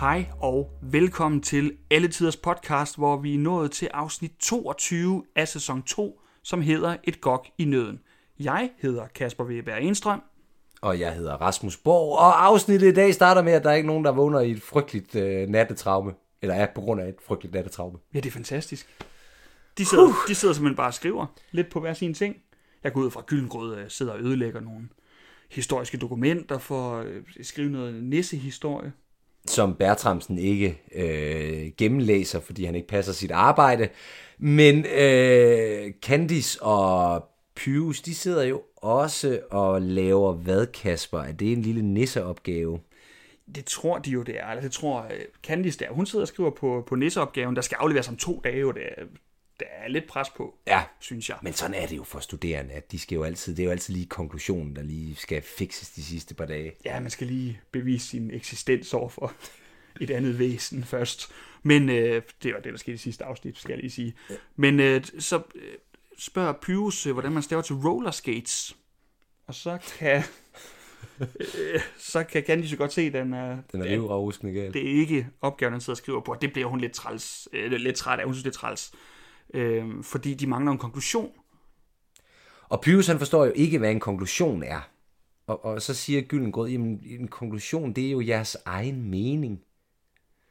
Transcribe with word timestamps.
Hej 0.00 0.26
og 0.40 0.70
velkommen 0.82 1.40
til 1.40 1.76
Alle 1.90 2.08
Tiders 2.08 2.36
podcast, 2.36 2.96
hvor 2.96 3.16
vi 3.16 3.34
er 3.34 3.38
nået 3.38 3.70
til 3.70 3.88
afsnit 3.94 4.32
22 4.38 5.24
af 5.36 5.48
sæson 5.48 5.82
2, 5.82 6.20
som 6.42 6.62
hedder 6.62 6.96
Et 7.04 7.20
gok 7.20 7.46
i 7.58 7.64
nøden. 7.64 8.00
Jeg 8.40 8.70
hedder 8.78 9.06
Kasper 9.06 9.44
Weber 9.44 9.74
Enstrøm. 9.74 10.22
Og 10.80 11.00
jeg 11.00 11.14
hedder 11.14 11.32
Rasmus 11.32 11.76
Borg, 11.76 12.18
og 12.18 12.44
afsnittet 12.44 12.88
i 12.88 12.94
dag 12.94 13.14
starter 13.14 13.42
med, 13.42 13.52
at 13.52 13.64
der 13.64 13.70
er 13.70 13.74
ikke 13.74 13.86
nogen, 13.86 14.04
der 14.04 14.12
vågner 14.12 14.40
i 14.40 14.50
et 14.50 14.62
frygteligt 14.62 15.14
øh, 15.14 15.48
nattetraume. 15.48 16.14
Eller 16.42 16.54
er 16.54 16.66
på 16.74 16.80
grund 16.80 17.00
af 17.00 17.08
et 17.08 17.16
frygteligt 17.26 17.54
nattetraume. 17.54 17.98
Ja, 18.14 18.20
det 18.20 18.26
er 18.26 18.32
fantastisk. 18.32 19.04
De 19.78 19.84
sidder, 19.84 20.12
de 20.28 20.34
sidder 20.34 20.54
simpelthen 20.54 20.76
bare 20.76 20.88
og 20.88 20.94
skriver 20.94 21.26
lidt 21.50 21.70
på 21.70 21.80
hver 21.80 21.94
sin 21.94 22.14
ting. 22.14 22.36
Jeg 22.84 22.92
går 22.92 23.00
ud 23.00 23.10
fra, 23.10 23.22
Gyllengrød 23.26 23.78
øh, 23.78 23.90
sidder 23.90 24.12
og 24.12 24.20
ødelægger 24.20 24.60
nogle 24.60 24.88
historiske 25.50 25.98
dokumenter 25.98 26.58
for 26.58 26.96
at 26.96 27.06
øh, 27.06 27.22
skrive 27.42 27.70
noget 27.70 28.04
nissehistorie. 28.04 28.92
Som 29.50 29.74
Bertramsen 29.74 30.38
ikke 30.38 30.82
øh, 30.94 31.72
gennemlæser, 31.78 32.40
fordi 32.40 32.64
han 32.64 32.74
ikke 32.74 32.88
passer 32.88 33.12
sit 33.12 33.30
arbejde. 33.30 33.88
Men 34.38 34.86
øh, 34.86 35.92
Candice 36.02 36.62
og 36.62 37.24
Pyrus, 37.56 38.00
de 38.00 38.14
sidder 38.14 38.44
jo 38.44 38.62
også 38.76 39.40
og 39.50 39.82
laver 39.82 40.32
hvad, 40.32 40.66
Kasper? 40.66 41.18
Er 41.18 41.32
det 41.32 41.52
en 41.52 41.62
lille 41.62 41.82
nisseopgave? 41.82 42.80
Det 43.54 43.64
tror 43.64 43.98
de 43.98 44.10
jo, 44.10 44.22
det 44.22 44.38
er. 44.38 44.46
Eller 44.50 44.62
det 44.62 44.72
tror 44.72 45.02
øh, 45.02 45.20
Candice 45.42 45.78
der. 45.78 45.90
Hun 45.90 46.06
sidder 46.06 46.22
og 46.22 46.28
skriver 46.28 46.50
på, 46.50 46.84
på 46.88 46.94
nisseopgaven, 46.94 47.56
der 47.56 47.62
skal 47.62 47.76
afleveres 47.80 48.08
om 48.08 48.16
to 48.16 48.40
dage, 48.44 48.58
Jo, 48.58 48.72
det 48.72 48.82
er, 48.82 49.04
der 49.60 49.66
er 49.70 49.88
lidt 49.88 50.06
pres 50.06 50.30
på, 50.30 50.54
Ja, 50.66 50.84
synes 51.00 51.28
jeg. 51.28 51.36
men 51.42 51.52
sådan 51.52 51.74
er 51.74 51.86
det 51.86 51.96
jo 51.96 52.04
for 52.04 52.20
studerende, 52.20 52.72
at 52.74 52.92
de 52.92 52.98
skal 52.98 53.14
jo 53.16 53.22
altid, 53.24 53.54
det 53.56 53.62
er 53.62 53.64
jo 53.66 53.70
altid 53.70 53.94
lige 53.94 54.06
konklusionen, 54.06 54.76
der 54.76 54.82
lige 54.82 55.16
skal 55.16 55.42
fikses 55.42 55.90
de 55.90 56.04
sidste 56.04 56.34
par 56.34 56.46
dage. 56.46 56.72
Ja, 56.84 57.00
man 57.00 57.10
skal 57.10 57.26
lige 57.26 57.60
bevise 57.72 58.06
sin 58.06 58.30
eksistens 58.30 58.94
over 58.94 59.08
for 59.08 59.32
et 60.00 60.10
andet 60.10 60.38
væsen 60.38 60.84
først. 60.84 61.28
Men 61.62 61.88
øh, 61.88 62.22
det 62.42 62.54
var 62.54 62.60
det, 62.60 62.72
der 62.72 62.78
skete 62.78 62.94
i 62.94 62.98
sidste 62.98 63.24
afsnit, 63.24 63.58
skal 63.58 63.70
jeg 63.72 63.78
lige 63.78 63.90
sige. 63.90 64.14
Men 64.56 64.80
øh, 64.80 65.04
så 65.18 65.42
øh, 65.54 65.62
spørger 66.18 66.52
Pyrus, 66.62 67.06
øh, 67.06 67.12
hvordan 67.12 67.32
man 67.32 67.42
staver 67.42 67.62
til 67.62 67.74
roller 67.76 68.10
skates. 68.10 68.76
Og 69.46 69.54
så 69.54 69.78
kan... 69.98 70.22
øh, 71.20 71.80
så 71.98 72.24
kan 72.24 72.42
Candice 72.42 72.72
jo 72.72 72.78
godt 72.78 72.92
se, 72.92 73.02
at 73.02 73.12
den 73.12 73.32
er, 73.34 73.58
Den 73.72 73.80
er 73.80 73.84
galt. 74.54 74.74
det 74.74 74.86
er 74.86 75.00
ikke 75.00 75.26
opgaven, 75.40 75.72
han 75.72 75.80
sidder 75.80 75.92
og 75.92 75.96
skriver 75.98 76.20
på. 76.20 76.32
Og 76.32 76.42
det 76.42 76.52
bliver 76.52 76.68
hun 76.68 76.80
lidt, 76.80 76.92
træls, 76.92 77.48
øh, 77.52 77.72
lidt 77.72 77.96
træt 77.96 78.18
af. 78.18 78.24
Hun 78.24 78.34
synes, 78.34 78.42
det 78.44 78.50
er 78.50 78.58
træls. 78.58 78.92
Øh, 79.54 79.84
fordi 80.02 80.34
de 80.34 80.46
mangler 80.46 80.72
en 80.72 80.78
konklusion. 80.78 81.32
Og 82.68 82.80
Pyrus 82.80 83.06
han 83.06 83.18
forstår 83.18 83.44
jo 83.44 83.52
ikke, 83.54 83.78
hvad 83.78 83.90
en 83.90 84.00
konklusion 84.00 84.62
er. 84.62 84.88
Og, 85.46 85.64
og 85.64 85.82
så 85.82 85.94
siger 85.94 86.22
Gyllengrød, 86.22 86.68
jamen 86.68 87.02
en 87.04 87.28
konklusion, 87.28 87.92
det 87.92 88.06
er 88.06 88.10
jo 88.10 88.20
jeres 88.20 88.56
egen 88.64 89.10
mening. 89.10 89.62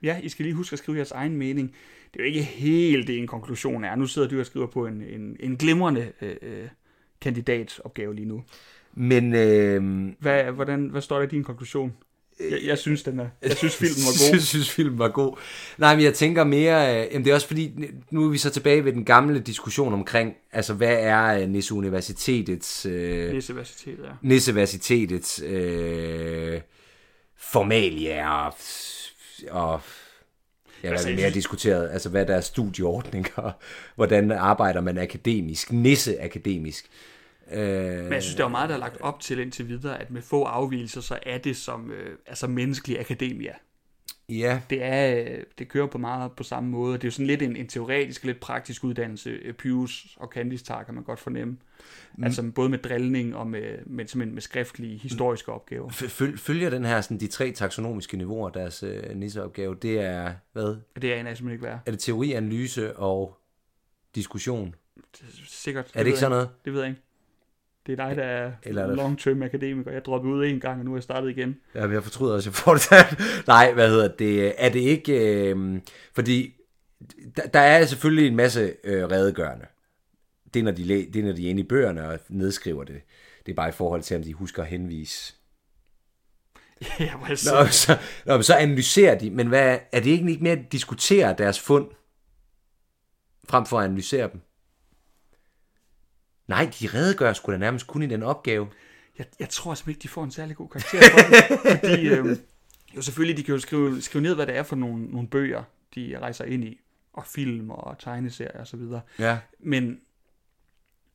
Ja, 0.04 0.20
I 0.24 0.30
skal 0.30 0.46
lige 0.46 0.56
huske 0.56 0.74
at 0.74 0.80
skrive 0.80 0.98
jeres 0.98 1.12
egen 1.12 1.38
mening. 1.38 1.76
Det 2.14 2.20
er 2.20 2.24
jo 2.24 2.28
ikke 2.28 2.44
helt 2.44 3.08
det, 3.08 3.18
en 3.18 3.28
konklusion 3.28 3.84
er. 3.84 3.96
Nu 3.96 4.06
sidder 4.06 4.28
du 4.28 4.40
og 4.40 4.46
skriver 4.46 4.68
på 4.68 4.88
en, 4.88 5.02
en, 5.02 5.38
en 5.40 5.58
glimrende 5.58 6.12
øh, 6.22 6.36
øh, 6.42 6.68
kandidatopgave 7.22 8.16
lige 8.16 8.28
nu. 8.28 8.44
Men 8.94 9.34
øh, 9.36 10.14
Hvad, 10.20 10.44
hvordan, 10.44 10.88
hvad 10.88 11.02
står 11.02 11.16
der 11.18 11.24
i 11.24 11.30
din 11.30 11.44
konklusion? 11.44 11.94
Jeg, 12.40 12.60
jeg 12.64 12.78
synes, 12.78 13.04
den 13.04 13.20
er, 13.20 13.28
jeg 13.42 13.58
synes 13.58 13.76
filmen 13.84 13.96
var 14.06 14.24
jeg 14.26 14.34
god. 14.34 14.40
synes, 14.40 14.70
filmen 14.72 15.00
var 15.00 15.08
god. 15.08 15.38
Nej, 15.78 15.96
men 15.96 16.06
jeg 16.06 16.14
tænker 16.14 16.44
mere, 16.44 17.06
øh, 17.06 17.08
jamen 17.12 17.26
det 17.26 17.32
er 17.32 17.36
også 17.36 17.48
fordi, 17.48 17.72
nu 18.12 18.26
er 18.26 18.30
vi 18.30 18.38
så 18.38 18.50
tilbage 18.50 18.86
ved 18.86 18.94
den 18.94 19.06
gamle 19.06 19.40
diskussion 19.40 19.94
omkring, 19.94 20.34
altså 20.52 20.74
hvad 20.74 20.98
er 21.00 21.42
øh, 21.42 21.50
Nisse 21.50 21.74
Universitetets, 21.74 22.86
øh, 22.86 23.34
Læseversitet, 23.34 23.98
ja. 24.04 24.10
Nisse 24.22 24.52
Universitetets 24.52 25.42
øh, 25.46 26.62
formalia 27.38 28.46
og, 28.46 28.54
og 29.50 29.82
ja, 30.84 30.90
hvad 30.90 30.92
Altså, 30.92 31.08
er 31.08 31.12
jeg 31.12 31.22
mere 31.22 31.30
diskuteret, 31.30 31.90
altså 31.92 32.10
hvad 32.10 32.26
der 32.26 32.36
er 32.36 32.42
studieordninger, 32.42 33.52
hvordan 33.96 34.32
arbejder 34.32 34.82
man 34.82 34.98
akademisk, 34.98 35.72
Nisse 35.72 36.22
akademisk. 36.22 36.86
Øh, 37.52 38.04
Men 38.04 38.14
jeg 38.14 38.24
synes, 38.24 38.36
der 38.36 38.44
er 38.44 38.48
jo 38.48 38.52
meget, 38.52 38.70
der 38.70 38.76
er 38.76 38.80
lagt 38.80 39.02
op 39.02 39.20
til 39.20 39.40
indtil 39.40 39.68
videre, 39.70 40.02
at 40.02 40.12
med 40.12 40.22
få 40.22 40.44
afvielser, 40.44 41.02
så 41.02 41.20
er 41.24 41.38
det 41.38 41.58
som 41.58 41.92
øh, 41.92 42.18
altså 42.28 42.48
menneskelig 42.48 43.00
akademia. 43.00 43.54
ja, 44.30 44.62
Det, 44.70 44.84
er, 44.84 45.24
øh, 45.24 45.44
det 45.58 45.68
kører 45.70 45.88
på 45.88 45.98
meget 45.98 46.32
på 46.32 46.44
samme 46.44 46.70
måde. 46.70 46.94
Det 46.94 47.04
er 47.04 47.08
jo 47.08 47.12
sådan 47.12 47.28
lidt 47.28 47.42
en, 47.42 47.56
en 47.56 47.68
teoretisk 47.68 48.24
lidt 48.24 48.40
praktisk 48.40 48.84
uddannelse, 48.84 49.30
øh, 49.30 49.54
Pius 49.54 50.18
og 50.20 50.28
Candice 50.28 50.64
tager, 50.66 50.84
kan 50.84 50.94
man 50.94 51.04
godt 51.04 51.20
fornemme. 51.20 51.58
Mm. 52.18 52.24
Altså 52.24 52.52
både 52.56 52.70
med 52.70 52.78
drillning 52.78 53.36
og 53.36 53.48
med, 53.48 53.78
med, 53.86 54.08
simpelthen 54.08 54.34
med 54.34 54.42
skriftlige 54.42 54.98
historiske 54.98 55.52
opgaver. 55.52 55.90
Føl- 55.90 56.38
følger 56.38 56.70
den 56.70 56.86
her 56.86 57.02
sådan 57.02 57.20
de 57.20 57.28
tre 57.28 57.52
taksonomiske 57.52 58.18
niveauer, 58.18 58.50
deres 58.50 58.84
øh, 58.84 59.16
nisseopgave, 59.16 59.76
det 59.82 60.00
er, 60.00 60.34
hvad? 60.54 60.78
Det 61.02 61.04
er 61.14 61.16
jeg 61.16 61.26
simpelthen 61.26 61.52
ikke 61.52 61.64
være. 61.66 61.80
Er 61.86 61.92
det 61.92 62.00
teori, 62.00 62.34
analyse 62.34 62.96
og 62.98 63.38
diskussion? 64.16 64.76
Sikkert. 65.48 65.86
Er 65.86 65.90
det 65.92 66.00
ikke 66.00 66.12
ved 66.12 66.18
sådan 66.18 66.32
jeg 66.32 66.38
noget? 66.38 66.50
Det 66.66 66.74
ved 66.74 66.82
jeg 66.82 66.90
ikke. 66.90 67.02
Det 67.86 68.00
er 68.00 68.08
dig, 68.08 68.16
der 68.16 68.24
er 68.24 68.52
Eller 68.64 68.84
er 68.86 68.96
long-term 68.96 69.44
akademiker. 69.44 69.92
Jeg 69.92 70.06
droppede 70.06 70.34
ud 70.34 70.46
en 70.46 70.60
gang, 70.60 70.80
og 70.80 70.86
nu 70.86 70.92
er 70.92 70.96
jeg 70.98 71.04
startet 71.04 71.30
igen. 71.30 71.58
Ja, 71.76 71.88
jeg 71.90 72.04
fortryder 72.04 72.34
også, 72.34 72.50
jeg 72.50 72.56
får 72.56 72.74
det. 72.74 73.18
Nej, 73.48 73.74
hvad 73.74 73.90
hedder 73.90 74.08
det? 74.08 74.54
Er 74.64 74.70
det 74.70 74.80
ikke... 74.80 75.14
Øh, 75.50 75.80
fordi 76.14 76.54
der, 77.38 77.48
der 77.48 77.60
er 77.60 77.86
selvfølgelig 77.86 78.28
en 78.28 78.36
masse 78.36 78.74
øh, 78.84 79.04
redegørende. 79.04 79.66
Det 80.54 80.60
er, 80.60 80.64
når 80.64 80.72
de, 80.72 80.84
læ- 80.84 81.06
det 81.14 81.20
er, 81.20 81.24
når 81.26 81.34
de 81.34 81.46
er 81.46 81.50
inde 81.50 81.62
i 81.62 81.68
bøgerne 81.68 82.08
og 82.10 82.20
nedskriver 82.30 82.84
det. 82.84 83.02
Det 83.46 83.52
er 83.52 83.56
bare 83.56 83.70
i 83.70 83.72
forhold 83.72 84.02
til, 84.02 84.18
om 84.18 84.24
de 84.24 84.34
husker 84.34 84.62
at 84.64 84.68
henvise. 84.70 85.34
ja, 87.00 87.14
Nå, 87.30 87.36
sidder- 87.36 87.66
så, 87.66 87.98
nå, 88.26 88.34
men 88.34 88.44
så 88.44 88.56
analyserer 88.56 89.18
de. 89.18 89.30
Men 89.30 89.48
hvad, 89.48 89.80
er 89.92 90.00
det 90.00 90.10
ikke 90.10 90.38
mere 90.44 90.54
at 90.54 90.72
diskutere 90.72 91.36
deres 91.38 91.60
fund, 91.60 91.88
frem 93.50 93.66
for 93.66 93.80
at 93.80 93.86
analysere 93.86 94.30
dem? 94.34 94.42
Nej, 96.48 96.72
de 96.80 96.88
redegør 96.88 97.34
sgu 97.34 97.52
da 97.52 97.58
nærmest 97.58 97.88
kun 97.88 98.04
i 98.04 98.08
den 98.08 98.24
opgave. 98.24 98.68
Jeg, 99.18 99.26
jeg 99.40 99.50
tror 99.50 99.74
simpelthen 99.74 99.92
ikke, 99.92 100.04
de 100.04 100.08
får 100.08 100.24
en 100.24 100.32
særlig 100.32 100.56
god 100.56 100.70
karakter 100.70 101.02
for 101.12 101.18
det. 101.18 101.60
fordi, 101.80 102.08
øh, 102.08 102.38
jo 102.96 103.02
selvfølgelig, 103.02 103.38
de 103.38 103.44
kan 103.44 103.54
jo 103.54 103.60
skrive, 103.60 104.02
skrive 104.02 104.22
ned, 104.22 104.36
hvad 104.36 104.48
det 104.48 104.56
er 104.56 104.64
for 104.64 104.76
nogle, 104.76 105.06
nogle 105.06 105.28
bøger, 105.28 105.64
de 105.96 106.20
rejser 106.20 106.46
ind 106.46 106.64
i. 106.64 106.80
Og 107.14 107.26
film 107.26 107.70
og 107.70 108.00
tegneserier 108.00 108.60
og 108.60 108.68
så 108.68 108.78
videre. 108.78 109.02
Ja. 109.20 109.40
Men, 109.60 110.00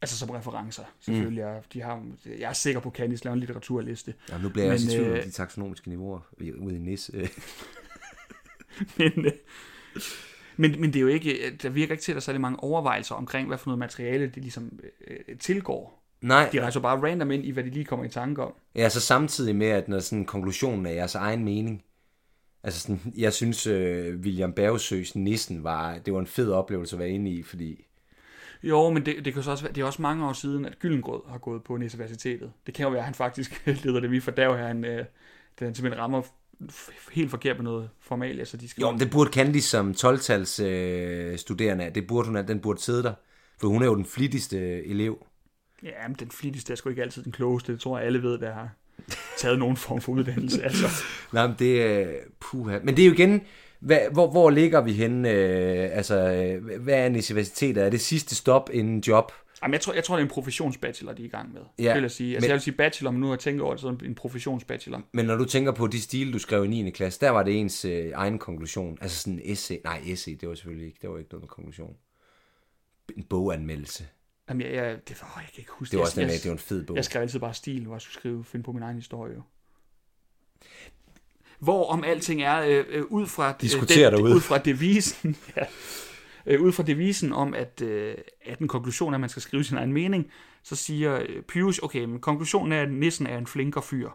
altså 0.03 0.19
som 0.19 0.31
referencer, 0.31 0.83
selvfølgelig. 1.01 1.45
Mm. 1.45 1.63
De 1.73 1.81
har, 1.81 2.07
jeg 2.27 2.49
er 2.49 2.53
sikker 2.53 2.81
på, 2.81 2.89
at 2.89 2.95
Candice 2.95 3.25
laver 3.25 3.33
en 3.33 3.41
litteraturliste. 3.41 4.15
ja 4.29 4.39
nu 4.39 4.49
bliver 4.49 4.65
jeg 4.65 4.73
også 4.73 4.87
i 4.87 4.89
Men, 4.89 4.97
tvivl 4.97 5.13
om 5.13 5.19
øh, 5.19 5.25
de 5.25 5.31
taksonomiske 5.31 5.89
niveauer 5.89 6.21
ude 6.59 6.77
i 6.77 6.79
NIS. 6.79 7.11
men, 8.99 9.27
øh, 9.27 9.33
men, 10.61 10.81
men 10.81 10.93
det 10.93 10.97
er 10.97 11.01
jo 11.01 11.09
ikke, 11.09 11.57
der 11.63 11.69
virker 11.69 11.93
ikke 11.93 12.03
til, 12.03 12.13
at 12.13 12.15
der 12.15 12.21
er 12.21 12.23
særlig 12.23 12.41
mange 12.41 12.61
overvejelser 12.61 13.15
omkring, 13.15 13.49
hvad 13.49 13.59
for 13.59 13.67
noget 13.67 13.79
materiale 13.79 14.27
de 14.27 14.41
ligesom 14.41 14.79
øh, 15.09 15.39
tilgår. 15.39 16.07
Nej, 16.21 16.49
De 16.53 16.61
rejser 16.61 16.81
bare 16.81 17.01
random 17.03 17.31
ind 17.31 17.45
i, 17.45 17.51
hvad 17.51 17.65
de 17.65 17.71
lige 17.71 17.85
kommer 17.85 18.05
i 18.05 18.09
tanke 18.09 18.43
om. 18.43 18.55
Ja, 18.75 18.89
så 18.89 19.01
samtidig 19.01 19.57
med, 19.57 19.67
at 19.67 19.89
når 19.89 19.99
sådan 19.99 20.25
konklusionen 20.25 20.87
er 20.87 20.91
jeres 20.91 21.15
egen 21.15 21.45
mening. 21.45 21.83
Altså 22.63 22.81
sådan, 22.81 23.01
jeg 23.17 23.33
synes, 23.33 23.67
øh, 23.67 24.21
William 24.21 24.53
Bergsøs 24.53 25.17
Nissen 25.17 25.65
var, 25.65 25.99
det 25.99 26.13
var 26.15 26.21
en 26.21 26.27
fed 26.27 26.51
oplevelse 26.53 26.97
at 26.97 27.01
være 27.01 27.11
inde 27.11 27.31
i, 27.31 27.43
fordi... 27.43 27.87
Jo, 28.63 28.91
men 28.91 29.07
det, 29.07 29.25
det 29.25 29.35
kan 29.35 29.43
så 29.43 29.51
også 29.51 29.65
være, 29.65 29.73
det 29.73 29.81
er 29.81 29.85
også 29.85 30.03
mange 30.03 30.27
år 30.27 30.33
siden, 30.33 30.65
at 30.65 30.79
Gyllengrød 30.79 31.21
har 31.29 31.39
gået 31.39 31.65
på 31.65 31.73
Universitetet. 31.73 32.53
Det 32.67 32.75
kan 32.75 32.85
jo 32.85 32.91
være, 32.91 33.01
at 33.01 33.05
han 33.05 33.15
faktisk 33.15 33.67
leder 33.85 34.01
det 34.01 34.11
vi 34.11 34.21
for 34.21 34.31
der, 34.31 34.57
han, 34.57 34.85
øh, 34.85 35.05
den 35.59 35.75
simpelthen 35.75 36.03
rammer 36.03 36.23
helt 37.13 37.31
forkert 37.31 37.57
med 37.57 37.65
noget 37.65 37.91
formalia, 38.01 38.45
så 38.45 38.57
de 38.57 38.69
skal... 38.69 38.81
Jo, 38.81 38.91
men 38.91 39.01
det 39.01 39.11
burde 39.11 39.31
Candice 39.33 39.69
som 39.69 39.91
12-tals 39.91 40.61
øh, 40.61 41.39
studerende, 41.39 41.91
det 41.95 42.07
burde 42.07 42.29
hun, 42.29 42.37
den 42.37 42.61
burde 42.61 42.81
sidde 42.81 43.03
der. 43.03 43.15
For 43.61 43.69
hun 43.69 43.83
er 43.83 43.87
jo 43.87 43.95
den 43.95 44.05
flittigste 44.05 44.87
elev. 44.87 45.27
Ja, 45.83 46.09
men 46.09 46.17
den 46.21 46.31
flittigste 46.31 46.73
er 46.73 46.77
sgu 46.77 46.89
ikke 46.89 47.03
altid 47.03 47.23
den 47.23 47.33
klogeste. 47.33 47.73
Det 47.73 47.81
tror 47.81 47.99
jeg, 47.99 48.07
alle 48.07 48.23
ved, 48.23 48.39
der 48.39 48.53
har 48.53 48.69
taget 49.39 49.59
nogen 49.59 49.77
form 49.77 50.01
for 50.01 50.13
uddannelse. 50.13 50.63
Altså. 50.63 50.87
Nej, 51.33 51.47
men 51.47 51.57
det 51.59 51.83
er... 51.83 52.07
Puha. 52.41 52.79
Men 52.85 52.97
det 52.97 53.03
er 53.03 53.07
jo 53.07 53.13
igen... 53.13 53.41
Hvad, 53.81 53.99
hvor, 54.13 54.31
hvor 54.31 54.51
ligger 54.51 54.81
vi 54.81 54.93
henne? 54.93 55.31
Øh, 55.31 55.89
altså, 55.93 56.17
øh, 56.17 56.81
hvad 56.81 56.95
er 56.95 57.07
universitetet? 57.07 57.85
Er 57.85 57.91
det 57.91 58.01
sidste 58.01 58.35
stop 58.35 58.71
inden 58.73 59.01
job? 59.01 59.33
Jamen, 59.63 59.73
jeg 59.73 59.81
tror, 59.81 59.93
jeg 59.93 60.05
tror, 60.05 60.17
det 60.17 60.21
er 60.23 60.25
en 60.27 60.31
professionsbachelor, 60.31 61.13
de 61.13 61.23
er 61.23 61.27
i 61.27 61.29
gang 61.29 61.53
med. 61.53 61.61
Ja, 61.79 61.93
vil 61.95 62.03
jeg 62.03 62.11
sige. 62.11 62.35
Altså, 62.35 62.45
men- 62.45 62.49
jeg 62.49 62.55
vil 62.55 62.61
sige 62.63 62.75
bachelor, 62.75 63.11
men 63.11 63.21
nu 63.21 63.27
har 63.27 63.33
jeg 63.35 63.39
tænkt 63.41 63.63
over 63.63 63.75
det, 63.77 64.01
det 64.01 64.09
en 64.09 64.15
professionsbachelor. 64.15 65.03
Men 65.13 65.25
når 65.27 65.37
du 65.37 65.45
tænker 65.45 65.73
på 65.73 65.87
de 65.87 66.01
stil, 66.01 66.33
du 66.33 66.39
skrev 66.39 66.65
i 66.65 66.69
9. 66.69 66.91
klasse, 66.91 67.21
der 67.21 67.31
var 67.31 67.43
det 67.43 67.61
ens 67.61 67.85
øh, 67.85 68.13
egen 68.15 68.39
konklusion. 68.39 68.99
Altså 69.01 69.19
sådan 69.19 69.33
en 69.33 69.41
essay. 69.53 69.77
Nej, 69.85 70.03
essay, 70.07 70.33
det 70.41 70.49
var 70.49 70.55
selvfølgelig 70.55 70.87
ikke. 70.87 70.99
Det 71.03 71.11
var 71.11 71.19
ikke 71.19 71.31
noget 71.31 71.43
med 71.43 71.49
konklusion. 71.49 71.97
En 73.17 73.23
boganmeldelse. 73.25 74.07
Jamen, 74.49 74.67
jeg, 74.67 74.75
jeg, 74.75 75.09
det, 75.09 75.17
åh, 75.23 75.29
jeg 75.37 75.49
kan 75.55 75.59
ikke 75.59 75.71
huske 75.73 75.91
Det 75.93 75.99
var 75.99 76.05
også 76.05 76.21
jeg, 76.21 76.27
med, 76.29 76.35
det 76.39 76.45
var 76.47 76.53
en 76.53 76.59
fed 76.59 76.85
bog. 76.87 76.97
Jeg 76.97 77.05
skrev 77.05 77.23
altid 77.23 77.39
bare 77.41 77.55
stil, 77.55 77.85
hvor 77.85 77.95
jeg 77.95 78.01
skulle 78.01 78.15
skrive, 78.15 78.45
finde 78.45 78.63
på 78.63 78.73
min 78.73 78.83
egen 78.83 78.97
historie. 78.97 79.35
jo. 79.35 79.43
Hvor 81.59 81.87
om 81.87 82.05
alting 82.05 82.43
er, 82.43 82.61
øh, 82.61 82.85
øh, 82.89 83.05
ud 83.05 83.27
fra... 83.27 83.55
Diskuter 83.61 84.11
den. 84.11 84.21
Ud 84.23 84.41
fra 84.41 84.59
devisen, 84.59 85.37
ja, 85.57 85.63
øh, 86.47 86.63
ud 86.63 86.73
fra 86.73 86.83
devisen 86.83 87.33
om, 87.33 87.55
at, 87.55 87.83
øh, 87.83 88.15
at 88.45 88.59
en 88.59 88.69
konklusion 88.69 89.13
er, 89.13 89.17
at 89.17 89.21
man 89.21 89.31
skal 89.31 89.43
skrive 89.43 89.65
sin 89.65 89.77
egen 89.77 89.93
mening, 89.93 90.31
så 90.63 90.77
siger 90.77 91.21
øh, 91.21 91.43
Pius, 91.43 91.79
okay, 91.79 92.05
men 92.05 92.21
konklusionen 92.21 92.73
er, 92.73 92.83
at 92.83 92.93
nissen 92.93 93.27
er 93.27 93.39
en 93.39 93.47
flinker 93.47 93.81
fyr. 93.81 94.11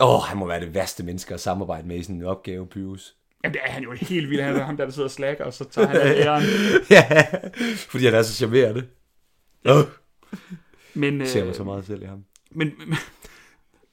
Åh, 0.00 0.14
oh, 0.14 0.22
han 0.22 0.38
må 0.38 0.46
være 0.46 0.60
det 0.60 0.74
værste 0.74 1.04
menneske 1.04 1.34
at 1.34 1.40
samarbejde 1.40 1.88
med 1.88 1.96
i 1.96 2.02
sådan 2.02 2.16
en 2.16 2.24
opgave, 2.24 2.66
Pyrus. 2.66 3.16
Jamen, 3.44 3.54
det 3.54 3.60
er 3.64 3.70
han 3.70 3.82
jo 3.82 3.92
helt 3.92 4.30
vildt. 4.30 4.44
Han 4.44 4.56
er 4.56 4.64
ham, 4.64 4.76
der, 4.76 4.84
der 4.84 4.92
sidder 4.92 5.06
og 5.06 5.10
slækker, 5.10 5.44
og 5.44 5.54
så 5.54 5.64
tager 5.64 5.88
han 5.88 6.00
æren. 6.00 6.42
ja, 6.90 7.26
fordi 7.76 8.04
han 8.04 8.14
er 8.14 8.22
så 8.22 8.34
charmerende. 8.34 8.86
Oh, 9.64 9.84
Men, 10.94 11.26
ser 11.26 11.40
mig 11.44 11.48
øh, 11.48 11.54
så 11.54 11.64
meget 11.64 11.86
selv 11.86 12.02
i 12.02 12.06
ham. 12.06 12.24
men, 12.50 12.72
men, 12.86 12.98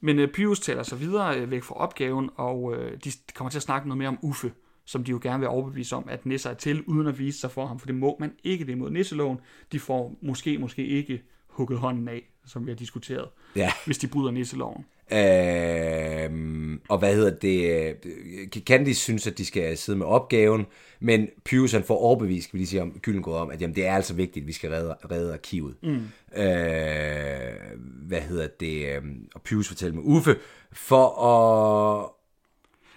men 0.00 0.18
øh, 0.18 0.28
Pyrus 0.28 0.60
taler 0.60 0.82
sig 0.82 1.00
videre 1.00 1.38
øh, 1.38 1.50
væk 1.50 1.62
fra 1.62 1.74
opgaven, 1.74 2.30
og 2.36 2.76
øh, 2.76 2.98
de 3.04 3.12
kommer 3.34 3.50
til 3.50 3.58
at 3.58 3.62
snakke 3.62 3.88
noget 3.88 3.98
mere 3.98 4.08
om 4.08 4.18
Uffe, 4.22 4.52
som 4.86 5.04
de 5.04 5.10
jo 5.10 5.18
gerne 5.22 5.38
vil 5.38 5.48
overbevise 5.48 5.96
om, 5.96 6.08
at 6.08 6.26
Nisser 6.26 6.50
er 6.50 6.54
til, 6.54 6.82
uden 6.82 7.06
at 7.06 7.18
vise 7.18 7.40
sig 7.40 7.50
for 7.50 7.66
ham, 7.66 7.78
for 7.78 7.86
det 7.86 7.94
må 7.94 8.16
man 8.20 8.32
ikke, 8.44 8.66
det 8.66 8.72
er 8.72 8.76
mod 8.76 8.90
Nisseloven. 8.90 9.38
De 9.72 9.80
får 9.80 10.14
måske, 10.22 10.58
måske 10.58 10.86
ikke 10.86 11.22
hugget 11.48 11.78
hånden 11.78 12.08
af, 12.08 12.22
som 12.46 12.66
vi 12.66 12.70
har 12.70 12.76
diskuteret, 12.76 13.28
Ja. 13.56 13.72
hvis 13.86 13.98
de 13.98 14.06
bryder 14.06 14.30
Nisseloven. 14.30 14.84
Øhm, 15.12 16.80
og 16.88 16.98
hvad 16.98 17.14
hedder 17.14 17.30
det? 17.30 17.88
øh, 18.04 18.48
Candice 18.60 19.00
synes, 19.00 19.26
at 19.26 19.38
de 19.38 19.44
skal 19.46 19.76
sidde 19.76 19.98
med 19.98 20.06
opgaven, 20.06 20.66
men 21.00 21.28
Pyrus 21.44 21.72
han 21.72 21.82
får 21.84 21.96
overbevist, 21.98 22.44
skal 22.48 22.52
vi 22.56 22.58
lige 22.58 22.66
sige 22.68 22.82
om 22.82 22.98
Gyllengård 23.02 23.40
om, 23.40 23.50
at 23.50 23.60
jamen, 23.62 23.76
det 23.76 23.86
er 23.86 23.92
altså 23.94 24.14
vigtigt, 24.14 24.42
at 24.42 24.46
vi 24.46 24.52
skal 24.52 24.70
redde, 24.70 24.94
redde 25.10 25.32
arkivet. 25.32 25.76
Mm. 25.82 25.94
Øh, 26.36 27.78
hvad 28.06 28.20
hedder 28.20 28.46
det? 28.60 28.96
øhm, 28.96 29.28
Og 29.34 29.42
Pyrus 29.42 29.68
fortæller 29.68 29.94
med 29.94 30.02
Uffe, 30.06 30.36
for 30.72 31.06
at... 31.24 32.10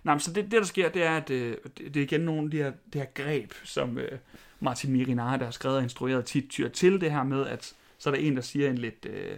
Nej, 0.08 0.20
så 0.20 0.34
det, 0.34 0.44
det, 0.44 0.52
der 0.52 0.64
sker, 0.64 0.90
det 0.90 1.04
er, 1.04 1.18
at 1.18 1.30
øh, 1.30 1.58
det, 1.78 1.98
er 1.98 2.02
igen 2.02 2.22
nogle 2.22 2.44
af 2.44 2.52
de 2.52 2.58
her, 2.58 2.72
det 2.94 3.02
her 3.02 3.08
greb, 3.14 3.54
som 3.64 3.98
øh, 3.98 4.20
Martin 4.60 4.92
Mirinara, 4.92 5.38
der 5.38 5.44
har 5.44 5.52
skrevet 5.52 5.78
og 5.78 5.84
instrueret, 5.84 6.26
tit 6.26 6.50
tyr 6.50 6.70
til 6.70 7.02
det 7.02 7.12
her 7.12 7.24
med, 7.24 7.48
at 7.48 7.76
så 7.98 8.10
er 8.10 8.14
der 8.14 8.22
en, 8.22 8.36
der 8.36 8.42
siger 8.42 8.70
en 8.70 8.78
lidt, 8.78 9.06
øh, 9.06 9.38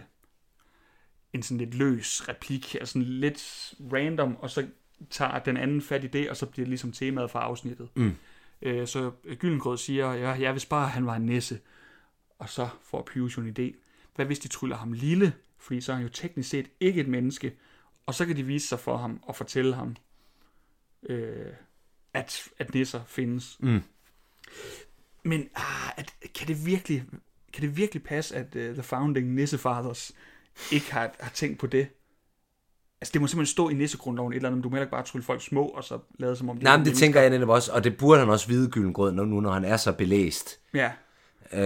en 1.32 1.42
sådan 1.42 1.58
lidt 1.58 1.74
løs 1.74 2.28
replik, 2.28 2.74
altså 2.74 2.92
sådan 2.92 3.08
lidt 3.08 3.74
random, 3.92 4.36
og 4.36 4.50
så 4.50 4.66
tager 5.10 5.38
den 5.38 5.56
anden 5.56 5.82
fat 5.82 6.04
i 6.04 6.06
det, 6.06 6.30
og 6.30 6.36
så 6.36 6.46
bliver 6.46 6.64
det 6.64 6.68
ligesom 6.68 6.92
temaet 6.92 7.30
for 7.30 7.38
afsnittet. 7.38 7.88
Mm. 7.94 8.16
Øh, 8.62 8.86
så 8.86 9.10
Gyllengrød 9.38 9.76
siger, 9.76 10.12
ja, 10.12 10.30
jeg 10.30 10.52
vil 10.52 10.60
spare, 10.60 10.84
at 10.84 10.90
han 10.90 11.06
var 11.06 11.16
en 11.16 11.26
nisse. 11.26 11.60
Og 12.38 12.48
så 12.48 12.68
får 12.82 13.02
Pius 13.12 13.36
en 13.36 13.56
idé. 13.58 13.76
Hvad 14.14 14.26
hvis 14.26 14.38
de 14.38 14.48
tryller 14.48 14.76
ham 14.76 14.92
lille? 14.92 15.32
Fordi 15.58 15.80
så 15.80 15.92
er 15.92 15.96
han 15.96 16.04
jo 16.04 16.10
teknisk 16.12 16.50
set 16.50 16.66
ikke 16.80 17.00
et 17.00 17.08
menneske. 17.08 17.52
Og 18.06 18.14
så 18.14 18.26
kan 18.26 18.36
de 18.36 18.42
vise 18.42 18.68
sig 18.68 18.78
for 18.80 18.96
ham 18.96 19.20
og 19.22 19.36
fortælle 19.36 19.74
ham, 19.74 19.96
øh, 21.08 21.46
at, 22.14 22.42
at 22.58 22.74
nisser 22.74 23.00
findes. 23.06 23.56
Mm. 23.60 23.80
Men 25.24 25.48
ah, 25.54 25.90
at, 25.96 26.14
kan, 26.34 26.48
det 26.48 26.66
virkelig, 26.66 27.04
kan 27.52 27.62
det 27.62 27.76
virkelig 27.76 28.02
passe, 28.02 28.36
at 28.36 28.46
uh, 28.56 28.62
The 28.74 28.82
Founding 28.82 29.34
Nissefathers 29.34 30.12
ikke 30.72 30.92
har, 30.92 31.10
har 31.20 31.30
tænkt 31.34 31.58
på 31.58 31.66
det? 31.66 31.88
Altså, 33.00 33.12
det 33.12 33.20
må 33.20 33.26
simpelthen 33.26 33.52
stå 33.52 33.68
i 33.68 33.74
nissegrundloven 33.74 34.32
et 34.32 34.36
eller 34.36 34.48
andet, 34.48 34.56
men 34.58 34.62
du 34.62 34.68
må 34.68 34.74
heller 34.76 34.84
ikke 34.86 34.90
bare 34.90 35.04
trylle 35.04 35.24
folk 35.24 35.42
små, 35.42 35.64
og 35.66 35.84
så 35.84 35.98
lade 36.18 36.36
som 36.36 36.48
om 36.48 36.56
de 36.58 36.64
Nej, 36.64 36.72
men 36.76 36.80
det 36.80 36.86
mennesker. 36.86 37.06
tænker 37.06 37.20
jeg 37.20 37.30
netop 37.30 37.48
også, 37.48 37.72
og 37.72 37.84
det 37.84 37.96
burde 37.96 38.20
han 38.20 38.28
også 38.28 38.48
vide, 38.48 38.70
Gyllengrød, 38.70 39.12
nu, 39.12 39.24
når 39.40 39.50
han 39.52 39.64
er 39.64 39.76
så 39.76 39.92
belæst. 39.92 40.60
Ja, 40.74 40.92
Øh, 41.52 41.60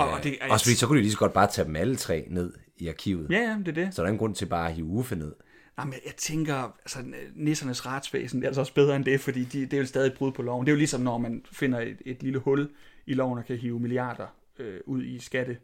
Og- 0.00 0.22
det 0.24 0.38
også 0.50 0.64
fordi, 0.64 0.76
så 0.76 0.86
kunne 0.86 0.96
de 0.98 1.02
lige 1.02 1.12
så 1.12 1.18
godt 1.18 1.32
bare 1.32 1.46
tage 1.50 1.66
dem 1.66 1.76
alle 1.76 1.96
tre 1.96 2.26
ned 2.30 2.52
i 2.78 2.88
arkivet. 2.88 3.30
ja, 3.30 3.38
ja, 3.38 3.56
det 3.58 3.68
er 3.68 3.72
det. 3.72 3.94
Så 3.94 4.02
der 4.02 4.06
er 4.06 4.10
ingen 4.10 4.18
grund 4.18 4.34
til 4.34 4.46
bare 4.46 4.68
at 4.68 4.74
hive 4.74 4.86
Uffe 4.86 5.16
ned. 5.16 5.32
Jamen, 5.80 5.92
jeg, 5.92 6.00
jeg 6.06 6.14
tænker, 6.16 6.54
altså 6.56 6.98
nissernes 7.34 7.86
retsvæsen, 7.86 8.40
det 8.40 8.44
er 8.44 8.48
altså 8.48 8.60
også 8.60 8.74
bedre 8.74 8.96
end 8.96 9.04
det, 9.04 9.20
fordi 9.20 9.44
de, 9.44 9.60
det 9.60 9.72
er 9.72 9.78
jo 9.78 9.86
stadig 9.86 10.06
et 10.06 10.14
brud 10.14 10.32
på 10.32 10.42
loven. 10.42 10.66
Det 10.66 10.70
er 10.70 10.74
jo 10.74 10.78
ligesom, 10.78 11.00
når 11.00 11.18
man 11.18 11.44
finder 11.52 11.80
et, 11.80 11.96
et 12.06 12.22
lille 12.22 12.38
hul 12.38 12.70
i 13.06 13.14
loven 13.14 13.38
og 13.38 13.44
kan 13.44 13.56
hive 13.56 13.80
milliarder 13.80 14.26
øh, 14.58 14.80
ud 14.86 15.02
i 15.02 15.18
skatte, 15.18 15.56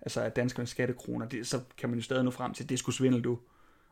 altså 0.00 0.20
af 0.20 0.32
danskernes 0.32 0.70
skattekroner, 0.70 1.26
det, 1.26 1.46
så 1.46 1.60
kan 1.78 1.88
man 1.88 1.98
jo 1.98 2.04
stadig 2.04 2.24
nå 2.24 2.30
frem 2.30 2.54
til, 2.54 2.62
at 2.62 2.68
det 2.68 2.78
skulle 2.78 2.96
svindle 2.96 3.20
du. 3.20 3.38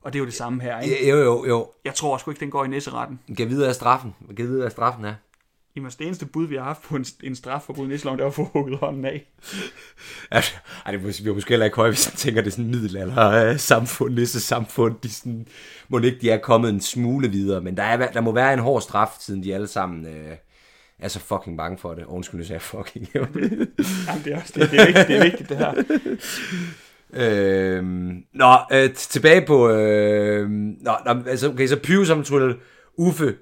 Og 0.02 0.12
det 0.12 0.19
er 0.19 0.20
jo 0.20 0.26
det 0.26 0.34
samme 0.34 0.62
her, 0.62 0.80
ikke? 0.80 1.08
Jo, 1.08 1.16
jo, 1.16 1.46
jo. 1.46 1.70
Jeg 1.84 1.94
tror 1.94 2.19
sgu 2.19 2.30
ikke, 2.30 2.40
den 2.40 2.50
går 2.50 2.64
i 2.64 2.69
nisseretten. 2.69 3.20
Kan 3.36 3.48
vide 3.48 3.69
af 3.69 3.75
straffen. 3.75 4.14
Kan 4.36 4.46
vide 4.46 4.64
af 4.64 4.70
straffen 4.70 5.04
er. 5.04 5.14
Jamen, 5.78 5.92
det 5.98 6.06
eneste 6.06 6.26
bud, 6.26 6.46
vi 6.46 6.56
har 6.56 6.64
haft 6.64 6.82
på 6.82 6.96
en, 6.96 7.04
en 7.22 7.36
straf 7.36 7.62
for 7.62 7.72
brud 7.72 7.86
i 7.86 7.88
nisseloven, 7.88 8.19
det 8.19 8.25
var 8.25 8.30
at 8.30 8.34
få 8.34 8.44
hugget 8.44 8.78
hånden 8.78 9.04
af. 9.04 9.26
Altså, 10.30 10.52
ej, 10.86 10.92
det 10.92 11.00
bliver 11.00 11.34
måske 11.34 11.48
heller 11.50 11.64
ikke 11.64 11.76
højt, 11.76 11.90
hvis 11.90 12.06
jeg 12.06 12.12
tænker, 12.12 12.40
det 12.40 12.48
er 12.48 12.52
sådan 12.52 12.70
middelalder 12.70 13.50
øh, 13.50 13.58
samfund, 13.58 14.14
næste 14.14 14.40
samfund, 14.40 14.94
de 15.02 15.10
sådan, 15.10 15.46
må 15.88 15.98
ikke 15.98 16.19
de 16.20 16.30
er 16.30 16.38
kommet 16.38 16.70
en 16.70 16.80
smule 16.80 17.28
videre, 17.28 17.60
men 17.60 17.76
der, 17.76 17.82
er, 17.82 18.12
der 18.12 18.20
må 18.20 18.32
være 18.32 18.52
en 18.52 18.58
hård 18.58 18.82
straf, 18.82 19.08
siden 19.20 19.42
de 19.42 19.54
alle 19.54 19.66
sammen 19.66 20.06
øh, 20.06 20.36
er 20.98 21.08
så 21.08 21.19
fucking 21.19 21.56
bange 21.56 21.78
for 21.78 21.94
det. 21.94 22.04
Og 22.04 22.14
undskyld, 22.14 22.50
jeg 22.50 22.62
fucking. 22.62 23.08
Jamen, 23.14 24.25
det 24.25 24.32
er 24.32 24.40
også 24.40 24.52
det. 24.54 24.70
Det 24.70 24.80
er 24.80 24.86
vigtigt, 24.86 25.08
det, 25.08 25.16
er 25.16 25.25
vigtigt, 25.25 25.48
det 25.48 25.56
her. 25.56 25.75
øhm, 27.78 28.25
nå, 28.34 28.56
øh, 28.72 28.94
tilbage 28.94 29.46
på, 29.46 29.70
øh, 29.70 30.50
nå, 30.50 30.92
nå, 31.06 31.22
altså, 31.26 31.48
okay, 31.48 31.66
så 31.66 31.76
Pius 31.76 32.06
som 32.06 32.25
Uffe 32.96 33.34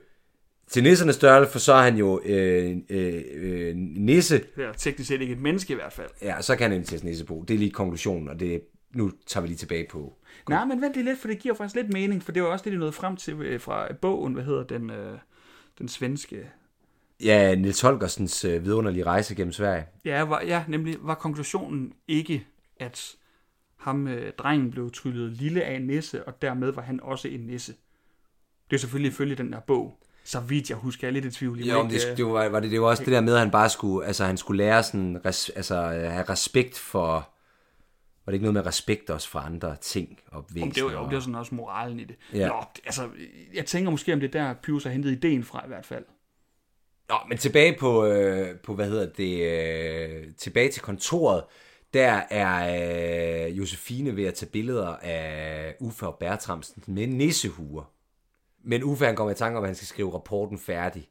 til 0.71 0.83
nissernes 0.83 1.17
størrelse, 1.17 1.53
for 1.53 1.59
så 1.59 1.73
er 1.73 1.83
han 1.83 1.97
jo 1.97 2.21
øh, 2.25 2.77
øh, 2.89 3.23
øh, 3.35 3.77
nisse, 3.77 4.45
Det 4.57 4.65
er 4.65 4.73
teknisk 4.73 5.09
set 5.09 5.21
ikke 5.21 5.33
et 5.33 5.41
menneske 5.41 5.73
i 5.73 5.77
hvert 5.77 5.93
fald. 5.93 6.09
ja, 6.23 6.43
så 6.43 6.57
kan 6.57 6.71
han 6.71 6.73
inviteres 6.73 7.05
nissebo. 7.05 7.43
Det 7.49 7.55
er 7.55 7.59
lige 7.59 7.71
konklusionen, 7.71 8.29
og 8.29 8.41
det, 8.41 8.63
nu 8.95 9.13
tager 9.27 9.43
vi 9.43 9.49
lige 9.49 9.59
tilbage 9.59 9.87
på 9.91 10.13
Nej, 10.49 10.65
men 10.65 10.81
vent 10.81 10.95
lige 10.95 11.05
lidt, 11.05 11.19
for 11.19 11.29
det 11.29 11.39
giver 11.39 11.55
faktisk 11.55 11.77
lidt 11.77 11.93
mening, 11.93 12.23
for 12.23 12.33
det 12.33 12.43
var 12.43 12.49
også 12.49 12.63
det, 12.65 12.73
de 12.73 12.79
nåede 12.79 12.93
frem 12.93 13.17
til 13.17 13.35
øh, 13.35 13.61
fra 13.61 13.93
bogen, 13.93 14.35
hvad 14.35 14.45
hedder 14.45 14.63
den, 14.63 14.91
øh, 14.91 15.19
den 15.79 15.89
svenske... 15.89 16.51
Ja, 17.25 17.55
Nils 17.55 17.81
Holgersens 17.81 18.45
øh, 18.45 18.65
vidunderlige 18.65 19.05
rejse 19.05 19.35
gennem 19.35 19.53
Sverige. 19.53 19.87
Ja, 20.05 20.23
var, 20.23 20.43
ja, 20.43 20.65
nemlig 20.69 20.97
var 21.01 21.15
konklusionen 21.15 21.93
ikke, 22.09 22.47
at 22.81 23.17
ham, 23.77 24.09
øh, 24.09 24.33
drengen, 24.39 24.71
blev 24.71 24.91
tryllet 24.91 25.33
lille 25.33 25.63
af 25.63 25.75
en 25.77 25.83
nisse, 25.83 26.25
og 26.25 26.43
dermed 26.43 26.71
var 26.71 26.83
han 26.83 27.01
også 27.03 27.29
en 27.29 27.41
nisse. 27.41 27.75
Det 28.71 28.77
er 28.77 28.81
selvfølgelig 28.81 29.09
ifølge 29.13 29.35
den 29.35 29.53
der 29.53 29.61
bog. 29.61 29.99
Så 30.27 30.41
vidt 30.41 30.71
jeg 30.71 30.79
husker, 30.79 31.07
jeg 31.07 31.11
er 31.17 31.21
lidt 31.21 31.25
i 31.25 31.39
tvivl. 31.39 31.59
Jo, 31.59 31.83
men 31.83 31.91
det, 31.91 32.07
øh, 32.11 32.17
det, 32.17 32.27
var, 32.27 32.49
var 32.49 32.61
det, 32.61 32.71
det 32.71 32.81
var 32.81 32.87
også 32.87 33.05
det 33.05 33.13
der 33.13 33.21
med, 33.21 33.35
at 33.35 33.41
han 33.41 33.51
bare 33.51 33.69
skulle, 33.69 34.07
altså 34.07 34.25
han 34.25 34.37
skulle 34.37 34.65
lære 34.65 34.83
sådan, 34.83 35.21
res, 35.25 35.49
altså 35.49 35.75
øh, 35.75 36.11
have 36.11 36.25
respekt 36.29 36.79
for, 36.79 37.13
var 38.25 38.31
det 38.31 38.33
ikke 38.33 38.43
noget 38.43 38.55
med 38.55 38.67
respekt 38.67 39.11
også 39.11 39.29
for 39.29 39.39
andre 39.39 39.77
ting 39.77 40.21
og 40.27 40.45
væsener? 40.49 40.73
Det 40.73 40.85
var 40.85 40.91
jo 40.93 41.05
det 41.05 41.15
var 41.15 41.21
sådan 41.21 41.35
også 41.35 41.55
moralen 41.55 42.01
i 42.01 42.05
det. 42.05 42.17
Ja. 42.35 42.49
Nå, 42.49 42.65
altså, 42.85 43.09
jeg 43.55 43.67
tænker 43.67 43.91
måske, 43.91 44.13
om 44.13 44.21
det 44.21 44.35
er 44.35 44.45
der, 44.45 44.55
Pius 44.55 44.85
har 44.85 44.91
hentet 44.91 45.11
ideen 45.11 45.45
fra 45.45 45.65
i 45.65 45.69
hvert 45.69 45.87
fald. 45.87 46.05
Nå, 47.09 47.15
men 47.29 47.39
tilbage 47.39 47.77
på, 47.79 48.07
øh, 48.07 48.59
på 48.59 48.75
hvad 48.75 48.89
hedder 48.89 49.07
det, 49.07 49.43
øh, 49.43 50.35
tilbage 50.39 50.73
til 50.73 50.83
kontoret, 50.83 51.45
der 51.95 52.23
er 52.31 53.47
øh, 53.47 53.59
Josefine 53.59 54.17
ved 54.17 54.25
at 54.25 54.35
tage 54.35 54.51
billeder 54.51 54.97
af 55.03 55.75
Uffe 55.81 56.07
og 56.07 56.17
Bertramsen 56.21 56.83
med 56.87 57.07
nissehuer. 57.07 57.96
Men 58.67 58.85
Uffe 58.85 59.05
han 59.05 59.17
kommer 59.17 59.31
i 59.33 59.35
tanke 59.35 59.59
om, 59.59 59.65
at 59.65 59.69
han 59.69 59.75
skal 59.75 59.87
skrive 59.87 60.15
rapporten 60.15 60.59
færdig. 60.59 61.09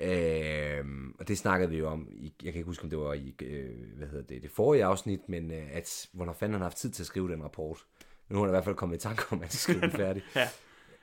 Øh, 0.00 0.84
og 1.18 1.28
det 1.28 1.38
snakkede 1.38 1.70
vi 1.70 1.78
jo 1.78 1.88
om, 1.88 2.08
i, 2.10 2.34
jeg 2.42 2.52
kan 2.52 2.58
ikke 2.60 2.66
huske, 2.66 2.84
om 2.84 2.90
det 2.90 2.98
var 2.98 3.12
i 3.12 3.34
øh, 3.42 3.96
hvad 3.96 4.08
hedder 4.08 4.24
det, 4.24 4.42
det 4.42 4.50
forrige 4.50 4.84
afsnit, 4.84 5.28
men 5.28 5.50
øh, 5.50 5.66
at, 5.72 6.08
hvornår 6.12 6.32
fanden 6.32 6.52
han 6.54 6.60
har 6.60 6.64
haft 6.68 6.76
tid 6.76 6.90
til 6.90 7.02
at 7.02 7.06
skrive 7.06 7.32
den 7.32 7.44
rapport. 7.44 7.84
Men 8.28 8.34
nu 8.34 8.38
har 8.38 8.46
han 8.46 8.50
i 8.50 8.54
hvert 8.54 8.64
fald 8.64 8.76
kommet 8.76 8.96
i 8.96 9.00
tanke 9.00 9.22
om, 9.30 9.38
at 9.38 9.44
han 9.44 9.50
skal 9.50 9.58
skrive 9.58 9.80
den 9.80 9.90
færdig. 9.90 10.22
Ja. 10.36 10.48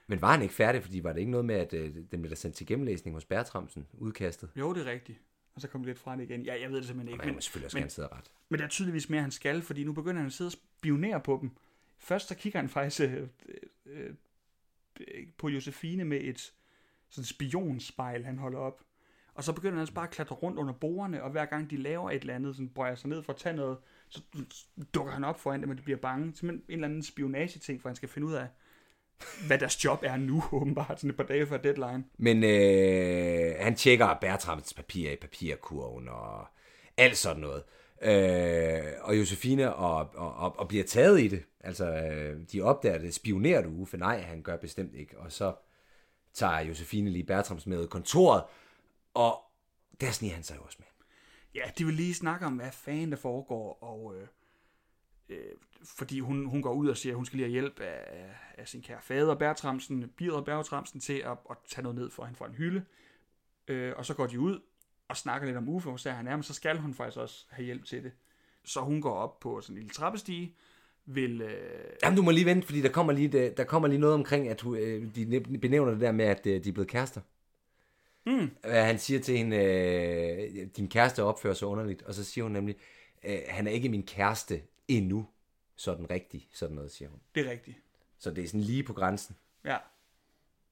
Men 0.08 0.22
var 0.22 0.32
han 0.32 0.42
ikke 0.42 0.54
færdig, 0.54 0.84
fordi 0.84 1.04
var 1.04 1.14
det 1.14 1.20
ikke 1.20 1.32
noget 1.32 1.46
med, 1.46 1.56
at 1.56 1.74
øh, 1.74 1.96
den 2.12 2.22
blev 2.22 2.30
der 2.30 2.36
sendt 2.36 2.56
til 2.56 2.68
gennemlæsning 2.68 3.16
hos 3.16 3.26
Bertramsen, 3.26 3.88
udkastet? 3.94 4.50
Jo, 4.56 4.74
det 4.74 4.88
er 4.88 4.92
rigtigt. 4.92 5.20
Og 5.56 5.62
så 5.62 5.68
kom 5.68 5.82
det 5.82 5.88
lidt 5.88 6.00
fra 6.00 6.16
det 6.16 6.24
igen. 6.24 6.42
Ja, 6.42 6.62
jeg 6.62 6.70
ved 6.70 6.78
det 6.78 6.86
simpelthen 6.86 7.14
ikke. 7.14 7.26
Men, 7.26 7.36
men 7.36 7.42
selvfølgelig 7.42 7.66
også 7.66 7.78
men, 7.78 7.82
gerne 7.82 7.92
sidde 7.92 8.08
ret. 8.08 8.32
men 8.50 8.60
der 8.60 8.66
er 8.66 8.70
tydeligvis 8.70 9.10
mere, 9.10 9.22
han 9.22 9.32
skal, 9.32 9.62
fordi 9.62 9.84
nu 9.84 9.94
begynder 9.94 10.20
han 10.20 10.28
at 10.28 10.34
sidde 10.34 10.48
og 10.48 10.52
spionere 10.52 11.20
på 11.20 11.38
dem. 11.42 11.52
Først 11.98 12.28
så 12.28 12.36
kigger 12.36 12.60
han 12.60 12.70
faktisk 12.70 13.02
øh, 13.02 13.28
øh, 13.86 14.14
Øh, 15.00 15.28
på 15.38 15.50
Josefine 15.50 16.06
med 16.06 16.22
et 16.22 16.54
sådan 17.10 17.26
spionspejl, 17.26 18.26
han 18.26 18.38
holder 18.38 18.60
op. 18.60 18.82
Og 19.34 19.44
så 19.44 19.54
begynder 19.54 19.74
han 19.74 19.80
altså 19.80 19.94
bare 19.94 20.08
at 20.08 20.12
klatre 20.12 20.36
rundt 20.36 20.58
under 20.58 20.74
bordene, 20.74 21.24
og 21.24 21.32
hver 21.32 21.46
gang 21.46 21.70
de 21.70 21.78
laver 21.78 22.12
et 22.12 22.22
eller 22.22 22.36
andet, 22.36 22.56
sådan 22.56 22.70
bøjer 22.70 22.96
sig 22.96 23.10
ned 23.10 23.24
for 23.24 23.34
at 23.34 23.40
tage 23.40 23.56
noget, 23.56 23.78
så 24.10 24.22
dukker 24.94 25.14
han 25.14 25.24
op 25.24 25.40
foran 25.40 25.62
dem, 25.62 25.70
og 25.70 25.78
de 25.78 25.82
bliver 25.82 25.98
bange. 25.98 26.26
Simpelthen 26.36 26.66
en 26.70 26.74
eller 26.74 26.88
anden 26.88 27.04
spionage-ting, 27.04 27.82
for 27.82 27.90
han 27.90 27.96
skal 27.96 28.10
finde 28.10 28.28
ud 28.28 28.34
af, 28.34 28.48
hvad 29.48 29.60
deres 29.60 29.86
job 29.86 30.00
er 30.04 30.18
nu, 30.18 30.44
åbenbart, 30.52 31.00
sådan 31.00 31.10
et 31.10 31.18
par 31.18 31.24
dage 31.24 31.48
før 31.48 31.58
deadline. 31.58 32.04
Men 32.18 32.44
øh, 32.44 33.56
han 33.60 33.76
tjekker 33.76 34.18
Bertrams 34.22 34.74
papir 34.74 35.12
i 35.12 35.16
papirkurven 35.16 36.08
og 36.10 36.48
alt 36.98 37.18
sådan 37.18 37.42
noget. 37.42 37.64
Øh, 38.02 38.92
og 39.02 39.18
Josefine 39.18 39.76
og, 39.76 40.10
og, 40.16 40.36
og, 40.36 40.60
og 40.60 40.68
bliver 40.68 40.84
taget 40.84 41.22
i 41.22 41.28
det. 41.28 41.44
Altså, 41.66 41.86
øh, 41.86 42.42
de 42.52 42.62
opdager 42.62 42.98
det. 42.98 43.14
Spionerer 43.14 43.62
du, 43.62 43.70
Uffe? 43.70 43.98
Nej, 43.98 44.22
han 44.22 44.42
gør 44.42 44.58
bestemt 44.58 44.94
ikke. 44.94 45.20
Og 45.20 45.32
så 45.32 45.56
tager 46.34 46.60
Josefine 46.60 47.10
lige 47.10 47.24
Bertrams 47.24 47.68
med 47.68 47.88
kontoret, 47.88 48.44
og 49.14 49.42
der 50.02 50.12
sniger 50.12 50.34
han 50.34 50.44
sig 50.44 50.56
jo 50.56 50.62
også 50.62 50.78
med. 50.80 50.88
Ja, 51.56 51.72
de 51.78 51.86
vil 51.86 51.94
lige 51.94 52.14
snakke 52.14 52.46
om, 52.46 52.56
hvad 52.56 52.72
fanden 52.72 53.12
der 53.12 53.18
foregår, 53.18 53.84
og 53.84 54.16
øh, 54.18 54.28
øh, 55.30 55.54
fordi 55.84 56.20
hun, 56.20 56.46
hun 56.46 56.62
går 56.62 56.74
ud 56.74 56.88
og 56.88 56.98
siger, 56.98 57.14
at 57.14 57.16
hun 57.16 57.26
skal 57.26 57.38
lige 57.38 57.46
have 57.46 57.52
hjælp 57.52 57.80
af, 57.80 58.30
af 58.58 58.68
sin 58.68 58.82
kære 58.82 59.02
fader, 59.02 59.36
Bertramsen, 59.36 60.10
Birger 60.10 60.42
Bertramsen, 60.42 61.00
til 61.00 61.14
at, 61.14 61.38
at 61.50 61.58
tage 61.68 61.84
noget 61.84 61.96
ned 61.96 62.10
for 62.10 62.26
hende 62.26 62.38
fra 62.38 62.48
en 62.48 62.54
hylde. 62.54 62.86
Øh, 63.68 63.94
og 63.98 64.06
så 64.06 64.14
går 64.14 64.28
de 64.28 64.40
ud 64.40 64.60
og 65.08 65.18
snakker 65.18 65.46
lidt 65.46 65.58
om 65.58 65.70
Uffe, 65.70 65.98
så 65.98 66.12
han 66.12 66.28
er, 66.28 66.36
men 66.36 66.44
så 66.44 66.54
skal 66.54 66.78
hun 66.78 66.94
faktisk 66.94 67.18
også 67.18 67.46
have 67.50 67.66
hjælp 67.66 67.86
til 67.86 68.04
det. 68.04 68.12
Så 68.64 68.82
hun 68.82 69.02
går 69.02 69.14
op 69.14 69.40
på 69.40 69.62
sådan 69.62 69.76
en 69.76 69.80
lille 69.80 69.94
trappestige, 69.94 70.56
vil... 71.06 71.42
Øh, 71.42 71.86
Jamen, 72.04 72.18
du 72.18 72.24
må 72.24 72.32
lige 72.32 72.46
vente, 72.46 72.66
fordi 72.66 72.82
der 72.82 72.90
kommer 72.90 73.14
lige, 73.14 73.50
der, 73.50 73.64
kommer 73.64 73.88
lige 73.88 74.00
noget 74.00 74.14
omkring, 74.14 74.48
at 74.48 74.62
du, 74.62 74.76
øh, 74.76 75.16
de 75.16 75.58
benævner 75.62 75.92
det 75.92 76.02
der 76.02 76.12
med, 76.12 76.26
at 76.26 76.46
øh, 76.46 76.64
de 76.64 76.70
er 76.70 76.74
blevet 76.74 76.90
kærester. 76.90 77.22
Mm. 78.26 78.50
Han 78.64 79.00
siger 79.00 79.20
til 79.20 79.38
hende, 79.38 79.58
øh, 79.58 80.68
din 80.78 80.88
kæreste 80.90 81.24
opfører 81.24 81.54
sig 81.54 81.68
underligt, 81.68 82.02
og 82.02 82.14
så 82.14 82.24
siger 82.24 82.44
hun 82.44 82.52
nemlig, 82.52 82.76
øh, 83.24 83.40
han 83.48 83.68
er 83.68 83.72
ikke 83.72 83.90
min 83.90 84.04
kæreste 84.04 84.62
endnu, 84.88 85.28
sådan 85.76 86.10
rigtig, 86.10 86.48
sådan 86.54 86.76
noget, 86.76 86.92
siger 86.92 87.10
hun. 87.10 87.20
det 87.36 87.48
er 87.48 87.52
rigtigt. 87.52 87.78
Så 88.18 88.32
det 88.32 88.44
er 88.44 88.48
sådan 88.48 88.62
lige 88.62 88.84
på 88.84 88.94
grænsen. 88.94 89.36
Ja. 89.66 89.78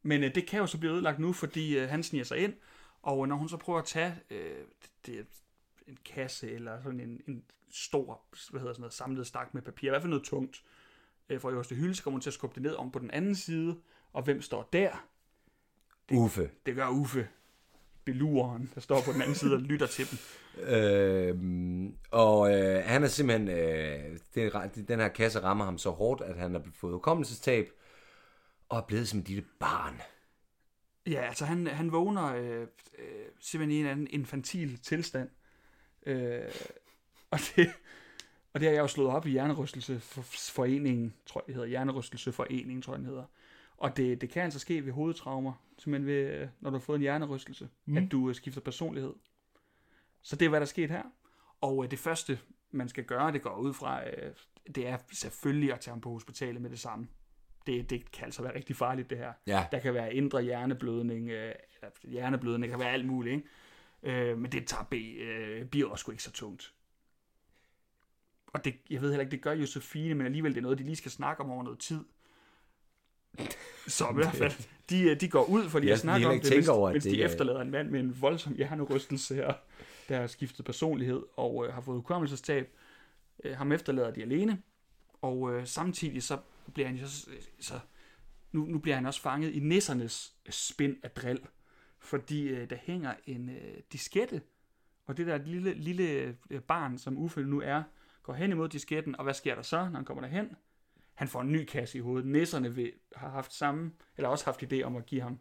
Men 0.02 0.24
øh, 0.24 0.36
det 0.36 0.48
kan 0.48 0.60
jo 0.60 0.68
så 0.68 0.78
blive 0.78 0.94
ødelagt 0.94 1.20
nu, 1.20 1.34
fordi 1.34 1.78
øh, 1.78 1.90
han 1.90 2.04
sniger 2.04 2.26
sig 2.26 2.38
ind, 2.38 2.54
og 3.02 3.28
når 3.28 3.36
hun 3.36 3.50
så 3.50 3.58
prøver 3.58 3.80
at 3.80 3.86
tage 3.86 4.16
øh, 4.30 4.56
det, 5.06 5.26
en 5.88 5.98
kasse 6.06 6.52
eller 6.52 6.82
sådan 6.84 7.00
en, 7.00 7.22
en 7.28 7.44
stor 7.72 8.22
hvad 8.50 8.62
hedder 8.62 8.74
sådan 8.74 8.82
noget, 8.82 8.94
samlet 8.94 9.28
stak 9.28 9.54
med 9.54 9.62
papir, 9.62 9.88
i 9.88 9.90
hvert 9.90 10.02
fald 10.02 10.10
noget 10.10 10.26
tungt, 10.26 10.64
øh, 11.30 11.42
fra 11.42 11.50
øverste 11.50 11.76
hylde, 11.76 11.96
så 11.96 12.04
kommer 12.04 12.16
hun 12.16 12.22
til 12.22 12.30
at 12.30 12.34
skubbe 12.34 12.56
det 12.56 12.64
ned 12.64 12.76
om 12.76 12.92
på 12.92 13.00
den 13.00 13.12
anden 13.12 13.36
side, 13.36 13.78
og 14.14 14.24
hvem 14.24 14.42
står 14.42 14.70
der? 14.74 15.08
Uffe. 16.12 16.50
Det 16.66 16.76
gør 16.76 16.90
Uffe, 16.90 17.28
beluren, 18.06 18.72
der 18.76 18.82
står 18.82 19.02
på 19.06 19.12
den 19.12 19.22
anden 19.22 19.36
side 19.36 19.54
og 19.54 19.62
lytter 19.62 19.88
til 19.88 20.08
dem. 20.12 20.20
Øh, 20.68 21.90
og 22.12 22.56
øh, 22.56 22.84
han 22.86 23.04
er 23.04 23.08
simpelthen, 23.08 23.50
øh, 23.50 24.20
det, 24.36 24.88
den 24.88 25.00
her 25.00 25.08
kasse 25.08 25.40
rammer 25.40 25.66
ham 25.66 25.78
så 25.78 25.90
hårdt, 25.90 26.22
at 26.22 26.38
han 26.38 26.54
har 26.54 26.64
fået 26.74 26.94
hukommelsestab, 26.94 27.70
og 28.70 28.78
er 28.78 28.82
blevet 28.82 29.08
som 29.08 29.20
et 29.20 29.28
lille 29.28 29.46
barn. 29.60 30.02
Ja, 31.08 31.22
altså 31.22 31.46
han, 31.46 31.68
han 31.68 31.92
vågner 31.92 32.36
øh, 32.36 32.62
øh, 32.98 33.26
simpelthen 33.40 33.72
i 33.72 33.80
en 33.80 33.88
anden 33.88 34.08
infantil 34.10 34.80
tilstand. 34.80 35.30
Øh, 36.06 36.42
og, 37.32 37.40
det, 37.56 37.70
og 38.54 38.60
det 38.60 38.68
har 38.68 38.74
jeg 38.74 38.82
jo 38.82 38.88
slået 38.88 39.10
op 39.10 39.28
i 39.28 39.32
Hjernerystelsesforeningen, 39.32 41.14
tror 41.26 41.44
jeg 41.48 41.56
hedder. 41.56 41.68
Hjernerystelsesforeningen, 41.68 42.82
tror 42.82 42.94
jeg 42.94 43.00
den 43.00 43.08
hedder. 43.08 43.26
Og 43.78 43.98
det, 43.98 44.22
det 44.22 44.30
kan 44.30 44.44
altså 44.44 44.60
ske 44.60 44.86
ved 44.86 44.94
hovedtraumer, 44.94 45.54
simpelthen 45.78 46.08
ved, 46.08 46.48
når 46.60 46.70
du 46.70 46.76
har 46.76 46.82
fået 46.82 46.96
en 46.96 47.02
hjernerystelse, 47.02 47.70
mm. 47.86 47.98
at 47.98 48.12
du 48.12 48.30
øh, 48.30 48.36
skifter 48.36 48.62
personlighed. 48.62 49.14
Så 50.22 50.36
det 50.36 50.46
er, 50.46 50.50
hvad 50.50 50.60
der 50.60 50.66
er 50.66 50.70
sket 50.70 50.90
her. 50.90 51.04
Og 51.62 51.84
øh, 51.84 51.92
det 51.92 52.00
første, 52.00 52.40
man 52.72 52.90
skal 52.90 53.04
gøre, 53.04 53.32
det 53.32 53.42
går 53.42 53.56
ud 53.56 53.74
fra, 53.74 54.10
øh, 54.10 54.34
det 54.76 54.88
er 54.88 54.98
selvfølgelig 55.12 55.74
at 55.74 55.80
tage 55.80 55.92
ham 55.92 56.02
på 56.02 56.10
hospitalet 56.10 56.62
med 56.62 56.70
det 56.70 56.80
samme. 56.80 57.08
Det, 57.68 57.90
det 57.90 58.12
kan 58.12 58.26
altså 58.26 58.42
være 58.42 58.56
rigtig 58.56 58.76
farligt, 58.76 59.10
det 59.10 59.18
her. 59.18 59.34
Ja. 59.48 59.66
Der 59.72 59.80
kan 59.80 59.94
være 59.94 60.14
indre 60.14 60.42
hjerneblødning, 60.42 61.30
øh, 61.30 61.54
hjerneblødning, 62.04 62.64
det 62.64 62.70
kan 62.70 62.80
være 62.80 62.94
alt 62.94 63.06
muligt, 63.06 63.36
ikke? 63.36 63.48
Øh, 64.04 64.38
men 64.38 64.52
det 64.52 64.68
tager 64.68 64.84
B, 64.84 64.94
øh, 64.94 65.66
bliver 65.66 65.90
også 65.90 66.12
ikke 66.12 66.24
så 66.24 66.32
tungt. 66.32 66.74
Og 68.48 68.66
det, 68.66 68.76
jeg 68.90 69.02
ved 69.02 69.10
heller 69.10 69.22
ikke, 69.22 69.32
det 69.32 69.42
gør 69.42 69.52
Josefine, 69.54 70.14
men 70.16 70.26
alligevel 70.26 70.52
det 70.52 70.58
er 70.58 70.62
noget, 70.62 70.78
de 70.78 70.84
lige 70.84 70.96
skal 70.96 71.12
snakke 71.12 71.44
om 71.44 71.52
over 71.52 71.64
noget 71.64 71.80
tid. 71.80 72.00
Så 73.88 74.10
i 74.10 74.14
hvert 74.14 74.34
fald, 74.36 74.52
de, 74.90 75.02
øh, 75.04 75.22
de 75.22 75.30
går 75.30 75.44
ud 75.44 75.70
for 75.70 75.80
lige 75.80 75.88
Jeg 75.90 75.94
at 75.94 76.00
snakke 76.00 76.28
om 76.28 76.40
det, 76.40 76.54
mens, 76.56 76.68
over, 76.68 76.92
mens 76.92 77.04
det 77.04 77.14
de 77.14 77.22
er- 77.22 77.26
efterlader 77.26 77.62
en 77.62 77.72
mand 77.72 77.90
med 77.90 78.00
en 78.00 78.22
voldsom 78.22 78.54
hjernerystelse 78.56 79.36
her, 79.36 79.54
der 80.10 80.20
har 80.20 80.28
skiftet 80.28 80.66
personlighed 80.66 81.24
og 81.36 81.66
øh, 81.68 81.74
har 81.74 81.82
fået 81.82 81.96
hukommelsestab. 81.98 82.70
Øh, 83.44 83.58
ham 83.58 83.72
efterlader 83.72 84.12
de 84.12 84.22
alene, 84.22 84.62
og 85.22 85.54
øh, 85.54 85.68
samtidig 85.68 86.24
så 86.24 86.38
bliver 86.74 86.88
han 86.88 87.00
så, 87.08 87.28
så 87.60 87.80
nu, 88.52 88.66
nu 88.66 88.80
bliver 88.80 88.96
han 88.96 89.06
også 89.06 89.22
fanget 89.22 89.52
i 89.54 89.60
nissernes 89.60 90.34
spind 90.50 90.98
af 91.04 91.12
drill, 91.12 91.40
fordi 92.04 92.48
øh, 92.48 92.70
der 92.70 92.76
hænger 92.76 93.16
en 93.26 93.50
øh, 93.50 93.78
diskette, 93.92 94.42
og 95.06 95.18
det 95.18 95.28
der 95.28 95.38
lille, 95.38 95.74
lille 95.74 96.38
øh, 96.50 96.62
barn, 96.62 96.98
som 96.98 97.18
Uffe 97.18 97.42
nu 97.42 97.62
er, 97.62 97.84
går 98.24 98.34
hen 98.34 98.52
imod 98.52 98.70
disketten, 98.70 99.16
og 99.16 99.24
hvad 99.24 99.34
sker 99.34 99.56
der 99.56 99.62
så, 99.62 99.78
når 99.78 99.96
han 99.96 100.06
kommer 100.06 100.24
derhen? 100.24 100.56
Han 101.14 101.28
får 101.28 101.42
en 101.42 101.52
ny 101.52 101.66
kasse 101.66 101.98
i 101.98 102.02
hovedet. 102.02 102.28
Nisserne 102.30 102.76
vil, 102.76 102.92
har 103.16 103.30
haft 103.30 103.54
samme, 103.54 103.92
eller 104.18 104.30
også 104.30 104.46
haft 104.46 104.64
idé 104.64 104.82
om 104.82 104.96
at 104.96 105.06
give 105.06 105.22
ham 105.22 105.40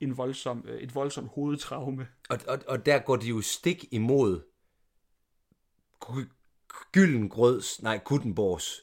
en 0.00 0.16
voldsom, 0.16 0.64
øh, 0.68 0.80
et 0.80 0.94
voldsomt 0.94 1.28
hovedtraume. 1.28 2.08
Og, 2.30 2.38
og, 2.48 2.58
og 2.68 2.86
der 2.86 2.98
går 2.98 3.16
de 3.16 3.26
jo 3.28 3.40
stik 3.40 3.84
imod 3.90 4.42
Gy- 6.04 6.32
Gyllengrøds, 6.92 7.82
nej, 7.82 7.98
Kuttenborgs, 8.04 8.80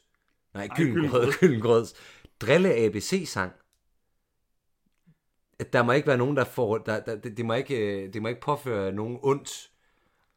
nej, 0.53 0.67
Gyllengrød. 0.75 1.33
Gyllengrøds 1.39 1.93
drille 2.41 2.73
ABC-sang. 2.73 3.53
At 5.59 5.73
der 5.73 5.83
må 5.83 5.91
ikke 5.91 6.07
være 6.07 6.17
nogen, 6.17 6.37
der 6.37 6.43
får, 6.43 6.77
der, 6.77 6.99
der, 6.99 7.15
det, 7.15 7.37
det, 7.37 7.45
må 7.45 7.53
ikke, 7.53 8.03
øh, 8.05 8.13
det 8.13 8.21
må 8.21 8.27
ikke 8.27 8.41
påføre 8.41 8.91
nogen 8.91 9.19
ondt. 9.21 9.69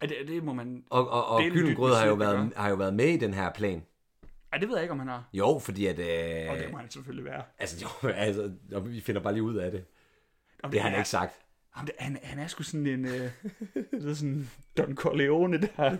Ja, 0.03 0.07
det, 0.07 0.17
det 0.29 0.45
må 0.45 0.53
man... 0.53 0.85
Og, 0.91 1.11
og, 1.11 1.27
og 1.29 1.43
Det 1.43 1.53
dybde 1.53 1.75
har 1.97 2.05
jo, 2.07 2.11
det 2.11 2.19
været, 2.19 2.53
har 2.57 2.69
jo 2.69 2.75
været 2.75 2.95
med 2.95 3.05
i 3.09 3.17
den 3.17 3.35
her 3.35 3.51
plan. 3.53 3.83
Ej, 4.53 4.59
det 4.59 4.69
ved 4.69 4.77
jeg 4.77 4.83
ikke, 4.85 4.93
om 4.93 4.99
han 4.99 5.09
har. 5.09 5.29
Jo, 5.33 5.59
fordi 5.59 5.87
at... 5.87 5.99
Og 6.51 6.57
det 6.57 6.65
Øh, 6.67 6.73
må 6.73 6.79
han 6.79 6.91
selvfølgelig 6.91 7.25
være. 7.25 7.43
altså, 7.59 7.87
jo, 8.03 8.09
altså, 8.27 8.53
vi 8.85 9.01
finder 9.01 9.21
bare 9.21 9.33
lige 9.33 9.43
ud 9.43 9.57
af 9.57 9.71
det. 9.71 9.85
Om 10.63 10.71
Det 10.71 10.81
har 10.81 10.89
han 10.89 10.95
er- 10.95 11.01
ikke 11.01 11.09
sagt. 11.09 11.33
Jamen, 11.77 11.87
det, 11.87 11.95
han, 11.99 12.19
han 12.23 12.39
er 12.39 12.47
sgu 12.47 12.63
sådan 12.63 12.87
en... 12.87 13.05
Øh, 13.05 13.13
det 14.01 14.11
er 14.11 14.15
sådan 14.15 14.51
Don 14.79 14.95
Corleone, 14.97 15.61
der 15.61 15.97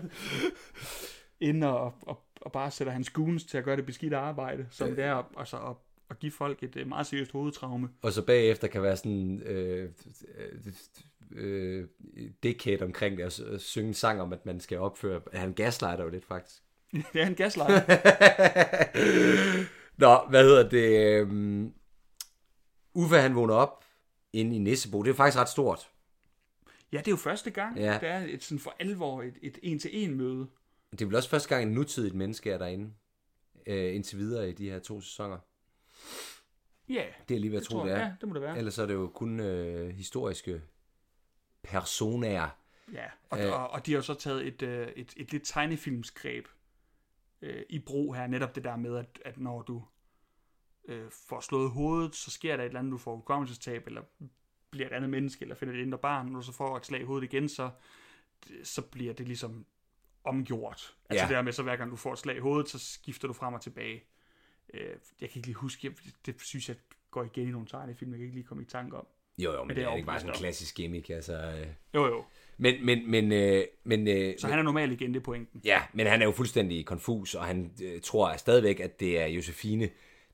inde 1.39 1.67
og, 1.79 1.93
og, 2.01 2.23
og 2.41 2.51
bare 2.51 2.71
sætter 2.71 2.93
hans 2.93 3.09
goons 3.09 3.43
til 3.43 3.57
at 3.57 3.63
gøre 3.63 3.75
det 3.75 3.85
beskidte 3.85 4.17
arbejde, 4.17 4.67
som 4.71 4.95
det 4.95 5.03
er 5.03 5.31
altså, 5.37 5.57
at, 5.57 5.75
at 6.13 6.19
give 6.19 6.31
folk 6.31 6.63
et 6.63 6.75
øh, 6.75 6.87
meget 6.87 7.07
seriøst 7.07 7.31
hovedtraume. 7.31 7.89
Og 8.01 8.13
så 8.13 8.21
bagefter 8.25 8.67
kan 8.67 8.81
være 8.81 8.97
sådan 8.97 9.41
øh, 9.41 9.89
øh, 10.37 10.73
øh, 11.35 11.87
dickhead 12.43 12.81
omkring 12.81 13.17
det, 13.17 13.41
og 13.41 13.59
synge 13.61 13.87
en 13.87 13.93
sang 13.93 14.21
om, 14.21 14.33
at 14.33 14.45
man 14.45 14.59
skal 14.59 14.77
opføre... 14.79 15.21
Han 15.33 15.53
gaslighter 15.53 16.03
jo 16.03 16.09
lidt, 16.09 16.25
faktisk. 16.25 16.61
det 17.13 17.21
er 17.21 17.25
en 17.27 17.35
gaslejr. 17.35 17.79
Nå, 19.97 20.29
hvad 20.29 20.43
hedder 20.43 20.69
det? 20.69 21.21
Um, 21.21 21.73
Uffe, 22.93 23.15
han 23.17 23.35
vågner 23.35 23.53
op 23.53 23.85
inde 24.33 24.55
i 24.55 24.59
Nissebo. 24.59 25.01
Det 25.01 25.09
er 25.09 25.15
faktisk 25.15 25.37
ret 25.37 25.49
stort. 25.49 25.89
Ja, 26.91 26.97
det 26.97 27.07
er 27.07 27.11
jo 27.11 27.17
første 27.17 27.51
gang, 27.51 27.77
Ja. 27.77 27.97
der 28.01 28.07
er 28.07 28.25
et 28.29 28.43
sådan 28.43 28.59
for 28.59 28.75
alvor 28.79 29.21
et, 29.23 29.33
et 29.41 29.57
en-til-en 29.63 30.15
møde. 30.17 30.47
Det 30.91 31.01
er 31.01 31.05
vel 31.05 31.15
også 31.15 31.29
første 31.29 31.49
gang, 31.49 31.63
en 31.63 31.71
nutidigt 31.71 32.15
menneske 32.15 32.51
er 32.51 32.57
derinde. 32.57 32.91
Øh, 33.67 33.95
indtil 33.95 34.17
videre 34.17 34.49
i 34.49 34.51
de 34.51 34.69
her 34.69 34.79
to 34.79 35.01
sæsoner. 35.01 35.37
Ja, 36.89 37.05
Det 37.29 37.35
er 37.35 37.39
lige 37.39 37.51
ved 37.51 37.57
at 37.57 37.61
det 37.61 37.69
tro, 37.69 37.77
tror 37.77 37.85
det 37.85 37.91
jeg. 37.91 37.99
er. 38.01 38.05
Ja, 38.05 38.13
det 38.21 38.27
må 38.27 38.33
det 38.33 38.41
være. 38.41 38.57
Ellers 38.57 38.77
er 38.77 38.85
det 38.85 38.93
jo 38.93 39.07
kun 39.07 39.39
øh, 39.39 39.89
historiske 39.89 40.61
personer. 41.63 42.49
Ja, 42.93 43.05
og, 43.29 43.41
øh. 43.45 43.53
og, 43.53 43.69
og 43.69 43.85
de 43.85 43.91
har 43.91 43.97
jo 43.97 44.01
så 44.01 44.13
taget 44.13 44.47
et, 44.47 44.61
øh, 44.61 44.87
et, 44.87 45.13
et 45.17 45.31
lidt 45.31 45.43
tegnefilmsgreb 45.45 46.47
øh, 47.41 47.63
i 47.69 47.79
brug 47.79 48.15
her. 48.15 48.27
Netop 48.27 48.55
det 48.55 48.63
der 48.63 48.75
med, 48.75 48.97
at, 48.97 49.19
at 49.25 49.39
når 49.39 49.61
du 49.61 49.83
øh, 50.85 51.11
får 51.11 51.39
slået 51.39 51.71
hovedet, 51.71 52.15
så 52.15 52.31
sker 52.31 52.57
der 52.57 52.63
et 52.63 52.67
eller 52.67 52.79
andet, 52.79 52.91
du 52.91 52.97
får 52.97 53.15
hukommelsestab, 53.15 53.87
eller 53.87 54.01
bliver 54.71 54.87
et 54.87 54.93
andet 54.93 55.09
menneske, 55.09 55.41
eller 55.41 55.55
finder 55.55 55.73
et 55.73 55.79
indre 55.81 55.97
barn. 55.97 56.25
Når 56.27 56.39
du 56.39 56.45
så 56.45 56.51
får 56.51 56.77
et 56.77 56.85
slag 56.85 57.01
i 57.01 57.05
hovedet 57.05 57.33
igen, 57.33 57.49
så, 57.49 57.69
så 58.63 58.81
bliver 58.81 59.13
det 59.13 59.27
ligesom 59.27 59.65
omgjort. 60.23 60.95
Altså 61.09 61.23
Ja. 61.23 61.27
det 61.27 61.35
der 61.35 61.41
med, 61.41 61.51
så 61.51 61.63
hver 61.63 61.75
gang 61.75 61.91
du 61.91 61.95
får 61.95 62.13
et 62.13 62.19
slag 62.19 62.35
i 62.35 62.39
hovedet, 62.39 62.69
så 62.69 62.79
skifter 62.79 63.27
du 63.27 63.33
frem 63.33 63.53
og 63.53 63.61
tilbage. 63.61 64.03
Øh, 64.73 64.81
jeg 65.21 65.29
kan 65.29 65.39
ikke 65.39 65.47
lige 65.47 65.55
huske, 65.55 65.87
jeg, 65.87 65.93
det 66.25 66.35
synes 66.41 66.69
jeg 66.69 66.77
går 67.11 67.23
igen 67.23 67.47
i 67.47 67.51
nogle 67.51 67.67
tegnefilm, 67.67 68.11
jeg 68.11 68.17
kan 68.17 68.25
ikke 68.25 68.35
lige 68.35 68.47
komme 68.47 68.63
i 68.63 68.65
tanke 68.65 68.97
om. 68.97 69.07
Jo, 69.37 69.53
jo, 69.53 69.63
men, 69.63 69.69
det 69.69 69.75
det 69.75 69.83
er 69.83 69.89
er 69.89 69.95
ikke 69.95 70.05
bare 70.05 70.19
sådan 70.19 70.33
en 70.33 70.37
klassisk 70.37 70.75
gimmick. 70.75 71.09
Altså, 71.09 71.33
øh. 71.33 71.67
Jo 71.93 72.05
jo, 72.05 72.23
Men, 72.57 72.85
men, 72.85 73.11
men, 73.11 73.31
øh, 73.31 73.65
men, 73.83 74.07
øh, 74.07 74.33
så 74.37 74.47
han 74.47 74.59
er 74.59 74.63
normalt 74.63 74.91
igen, 74.91 75.13
det 75.13 75.19
er 75.19 75.23
pointen. 75.23 75.61
Ja, 75.65 75.81
men 75.93 76.07
han 76.07 76.21
er 76.21 76.25
jo 76.25 76.31
fuldstændig 76.31 76.85
konfus, 76.85 77.35
og 77.35 77.45
han 77.45 77.71
øh, 77.83 78.01
tror 78.01 78.37
stadigvæk, 78.37 78.79
at 78.79 78.99
det 78.99 79.19
er 79.19 79.25
Josefine, 79.25 79.89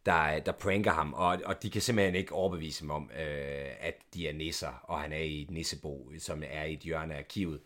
der, 0.05 0.39
der 0.39 0.51
pranker 0.51 0.91
ham, 0.91 1.13
og, 1.13 1.39
og 1.46 1.63
de 1.63 1.69
kan 1.69 1.81
simpelthen 1.81 2.15
ikke 2.15 2.34
overbevise 2.34 2.81
ham 2.81 2.91
om, 2.91 3.12
øh, 3.19 3.67
at 3.79 3.96
de 4.13 4.27
er 4.27 4.34
nisser, 4.34 4.84
og 4.84 5.00
han 5.00 5.13
er 5.13 5.17
i 5.17 5.41
et 5.41 5.51
nissebo, 5.51 6.12
som 6.19 6.43
er 6.48 6.63
i 6.63 6.74
et 6.74 6.79
hjørne 6.79 7.13
af 7.13 7.17
arkivet. 7.19 7.60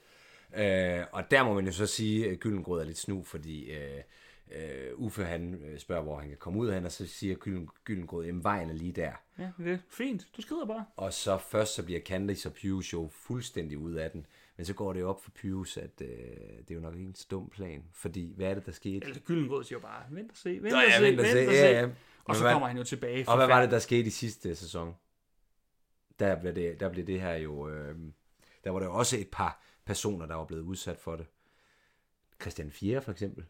Øh, 0.55 1.01
og 1.11 1.31
der 1.31 1.43
må 1.43 1.53
man 1.53 1.65
jo 1.65 1.71
så 1.71 1.85
sige, 1.85 2.29
at 2.29 2.39
Gyllengrød 2.39 2.81
er 2.81 2.85
lidt 2.85 2.97
snu, 2.97 3.23
fordi 3.23 3.71
øh, 3.71 4.01
øh, 4.53 4.91
Uffe 4.95 5.23
han 5.25 5.53
øh, 5.53 5.79
spørger, 5.79 6.03
hvor 6.03 6.19
han 6.19 6.29
kan 6.29 6.37
komme 6.37 6.59
ud 6.59 6.67
af, 6.67 6.83
og 6.85 6.91
så 6.91 7.07
siger 7.07 7.35
Gyllen, 7.35 7.69
Gyllengrød, 7.83 8.27
at 8.27 8.43
vejen 8.43 8.69
er 8.69 8.73
lige 8.73 8.91
der. 8.91 9.11
Ja, 9.39 9.51
det 9.57 9.73
er 9.73 9.77
fint. 9.89 10.27
Du 10.37 10.41
skrider 10.41 10.65
bare. 10.65 10.85
Og 10.95 11.13
så 11.13 11.37
først 11.37 11.73
så 11.75 11.83
bliver 11.83 11.99
Candice 11.99 12.49
og 12.49 12.53
Pius 12.53 12.93
jo 12.93 13.07
fuldstændig 13.11 13.77
ud 13.77 13.93
af 13.93 14.11
den. 14.11 14.25
Men 14.57 14.65
så 14.65 14.73
går 14.73 14.93
det 14.93 14.99
jo 14.99 15.09
op 15.09 15.23
for 15.23 15.31
Pius, 15.31 15.77
at 15.77 16.01
øh, 16.01 16.07
det 16.07 16.71
er 16.71 16.75
jo 16.75 16.79
nok 16.79 16.93
ikke 16.95 17.07
en 17.07 17.15
stum 17.15 17.49
plan. 17.49 17.83
Fordi 17.93 18.33
hvad 18.35 18.47
er 18.49 18.53
det, 18.53 18.65
der 18.65 18.71
skete? 18.71 19.05
Altså, 19.05 19.21
Gyllengrød 19.21 19.63
siger 19.63 19.77
jo 19.79 19.81
bare, 19.81 20.03
vent 20.09 20.31
og 20.31 20.37
se, 20.37 20.49
vent 20.49 20.63
Nå, 20.63 20.69
og 20.77 20.83
ja, 20.89 20.97
se, 20.97 21.03
vent 21.03 21.19
og 21.19 21.25
se, 21.25 21.37
ja, 21.37 21.71
ja. 21.71 21.83
Og 21.83 21.89
Men 22.27 22.35
så 22.35 22.41
hvad- 22.41 22.51
kommer 22.51 22.67
han 22.67 22.77
jo 22.77 22.83
tilbage. 22.83 23.29
Og 23.29 23.35
hvad 23.37 23.47
var 23.47 23.61
det, 23.61 23.71
der 23.71 23.79
skete 23.79 24.07
i 24.07 24.09
sidste 24.09 24.55
sæson? 24.55 24.95
Der 26.19 26.39
blev 26.39 26.55
det, 26.55 26.79
der 26.79 26.89
blev 26.89 27.07
det 27.07 27.21
her 27.21 27.33
jo... 27.35 27.69
Øh, 27.69 27.95
der 28.63 28.69
var 28.71 28.79
der 28.79 28.85
jo 28.85 28.93
også 28.93 29.17
et 29.17 29.27
par 29.31 29.61
personer, 29.85 30.25
der 30.25 30.35
var 30.35 30.45
blevet 30.45 30.61
udsat 30.63 30.97
for 30.99 31.15
det. 31.15 31.25
Christian 32.41 32.71
Fjerde 32.71 33.01
for 33.01 33.11
eksempel. 33.11 33.45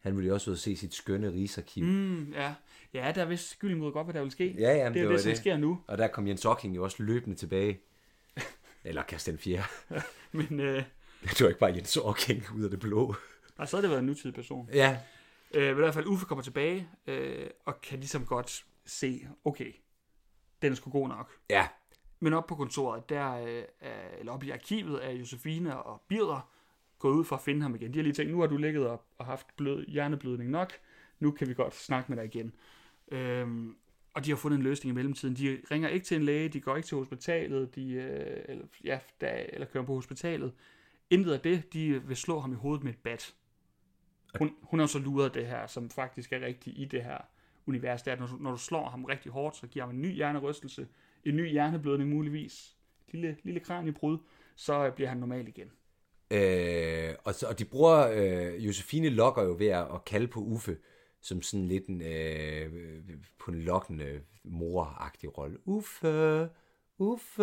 Han 0.00 0.16
ville 0.16 0.28
jo 0.28 0.34
også 0.34 0.50
ud 0.50 0.54
og 0.54 0.58
se 0.60 0.76
sit 0.76 0.94
skønne 0.94 1.32
rigsarkiv. 1.32 1.84
Mm. 1.84 2.32
Ja. 2.32 2.54
ja, 2.94 3.12
der 3.14 3.24
vidste 3.24 3.56
Gyllengrød 3.58 3.92
godt, 3.92 4.06
hvad 4.06 4.14
der 4.14 4.20
ville 4.20 4.32
ske. 4.32 4.54
Ja, 4.58 4.60
ja, 4.60 4.74
det 4.76 4.82
er 4.86 4.90
det 4.92 5.00
jo 5.02 5.06
var 5.06 5.12
det, 5.12 5.22
som 5.22 5.30
det. 5.30 5.38
sker 5.38 5.56
nu. 5.56 5.80
Og 5.86 5.98
der 5.98 6.08
kom 6.08 6.26
Jens 6.28 6.44
Ocking 6.44 6.76
jo 6.76 6.84
også 6.84 7.02
løbende 7.02 7.36
tilbage. 7.36 7.80
Eller 8.84 9.02
Christian 9.08 9.38
Fjerde. 9.38 9.66
Men 10.32 10.60
øh, 10.60 10.82
Det 11.22 11.40
var 11.40 11.48
ikke 11.48 11.60
bare 11.60 11.72
Jens 11.74 11.96
Ocking 11.96 12.42
ud 12.54 12.64
af 12.64 12.70
det 12.70 12.80
blå. 12.80 13.14
nej, 13.58 13.66
så 13.66 13.76
har 13.76 13.80
det 13.80 13.90
været 13.90 14.00
en 14.00 14.06
nutidig 14.06 14.34
person. 14.34 14.68
Ja, 14.72 14.98
Øh, 15.54 15.62
men 15.62 15.70
i 15.70 15.74
hvert 15.74 15.94
fald, 15.94 16.06
Uffe 16.06 16.26
kommer 16.26 16.42
tilbage, 16.42 16.88
øh, 17.06 17.46
og 17.64 17.80
kan 17.80 17.98
ligesom 17.98 18.26
godt 18.26 18.64
se, 18.86 19.28
okay, 19.44 19.72
den 20.62 20.72
er 20.72 20.76
sgu 20.76 20.90
god 20.90 21.08
nok. 21.08 21.32
Ja, 21.50 21.68
Men 22.20 22.32
op 22.32 22.46
på 22.46 22.54
kontoret, 22.54 23.08
der, 23.08 23.32
øh, 23.34 23.62
er, 23.80 24.08
eller 24.18 24.32
op 24.32 24.44
i 24.44 24.50
arkivet, 24.50 25.06
er 25.06 25.10
Josefine 25.10 25.82
og 25.82 26.02
Birder 26.08 26.50
gået 26.98 27.14
ud 27.14 27.24
for 27.24 27.36
at 27.36 27.42
finde 27.42 27.62
ham 27.62 27.74
igen. 27.74 27.92
De 27.92 27.98
har 27.98 28.02
lige 28.02 28.12
tænkt, 28.12 28.32
nu 28.32 28.40
har 28.40 28.46
du 28.46 28.56
ligget 28.56 28.86
op 28.86 29.06
og 29.18 29.26
haft 29.26 29.46
blød, 29.56 29.86
hjerneblødning 29.86 30.50
nok, 30.50 30.72
nu 31.20 31.30
kan 31.30 31.48
vi 31.48 31.54
godt 31.54 31.74
snakke 31.74 32.12
med 32.12 32.16
dig 32.16 32.24
igen. 32.34 32.52
Øhm, 33.08 33.76
og 34.14 34.24
de 34.24 34.30
har 34.30 34.36
fundet 34.36 34.56
en 34.58 34.62
løsning 34.62 34.92
i 34.92 34.94
mellemtiden. 34.94 35.36
De 35.36 35.60
ringer 35.70 35.88
ikke 35.88 36.06
til 36.06 36.16
en 36.16 36.22
læge, 36.22 36.48
de 36.48 36.60
går 36.60 36.76
ikke 36.76 36.86
til 36.86 36.96
hospitalet, 36.96 37.74
de, 37.74 37.92
øh, 37.92 38.44
eller, 38.48 38.64
ja, 38.84 38.98
der, 39.20 39.28
eller 39.28 39.66
kører 39.66 39.84
på 39.84 39.94
hospitalet. 39.94 40.52
Intet 41.10 41.32
af 41.32 41.40
det, 41.40 41.72
de 41.72 42.02
vil 42.02 42.16
slå 42.16 42.40
ham 42.40 42.52
i 42.52 42.56
hovedet 42.56 42.84
med 42.84 42.92
et 42.92 42.98
bat. 42.98 43.34
Hun, 44.38 44.54
hun 44.62 44.80
har 44.80 44.86
så 44.86 44.98
luret 44.98 45.34
det 45.34 45.46
her, 45.46 45.66
som 45.66 45.90
faktisk 45.90 46.32
er 46.32 46.40
rigtigt 46.40 46.78
i 46.78 46.84
det 46.84 47.04
her 47.04 47.18
univers. 47.66 48.02
Det 48.02 48.10
er, 48.10 48.12
at 48.14 48.20
når, 48.20 48.26
du- 48.26 48.36
når 48.42 48.50
du 48.50 48.56
slår 48.56 48.88
ham 48.88 49.04
rigtig 49.04 49.32
hårdt, 49.32 49.56
så 49.56 49.66
giver 49.66 49.86
ham 49.86 49.94
en 49.94 50.02
ny 50.02 50.12
hjernerystelse, 50.14 50.88
en 51.24 51.36
ny 51.36 51.50
hjerneblødning 51.50 52.10
muligvis, 52.10 52.76
lille, 53.08 53.36
lille 53.42 53.60
kraniebrud, 53.60 54.18
så 54.56 54.86
øh, 54.86 54.92
bliver 54.94 55.08
han 55.08 55.18
normal 55.18 55.48
igen. 55.48 55.70
Øh, 56.30 57.14
og, 57.24 57.34
så, 57.34 57.46
og 57.46 57.58
de 57.58 57.64
bruger, 57.64 58.08
øh, 58.14 58.66
Josefine 58.66 59.08
lokker 59.08 59.42
jo 59.42 59.54
ved 59.58 59.66
at, 59.66 59.94
at 59.94 60.04
kalde 60.04 60.28
på 60.28 60.40
Uffe, 60.40 60.78
som 61.20 61.42
sådan 61.42 61.66
lidt 61.66 61.86
en, 61.86 62.02
øh, 62.02 63.02
på 63.38 63.50
en 63.50 63.62
lokkende 63.62 64.22
moragtig 64.44 65.38
rolle. 65.38 65.58
Uffe, 65.64 66.48
Uffe. 66.98 67.42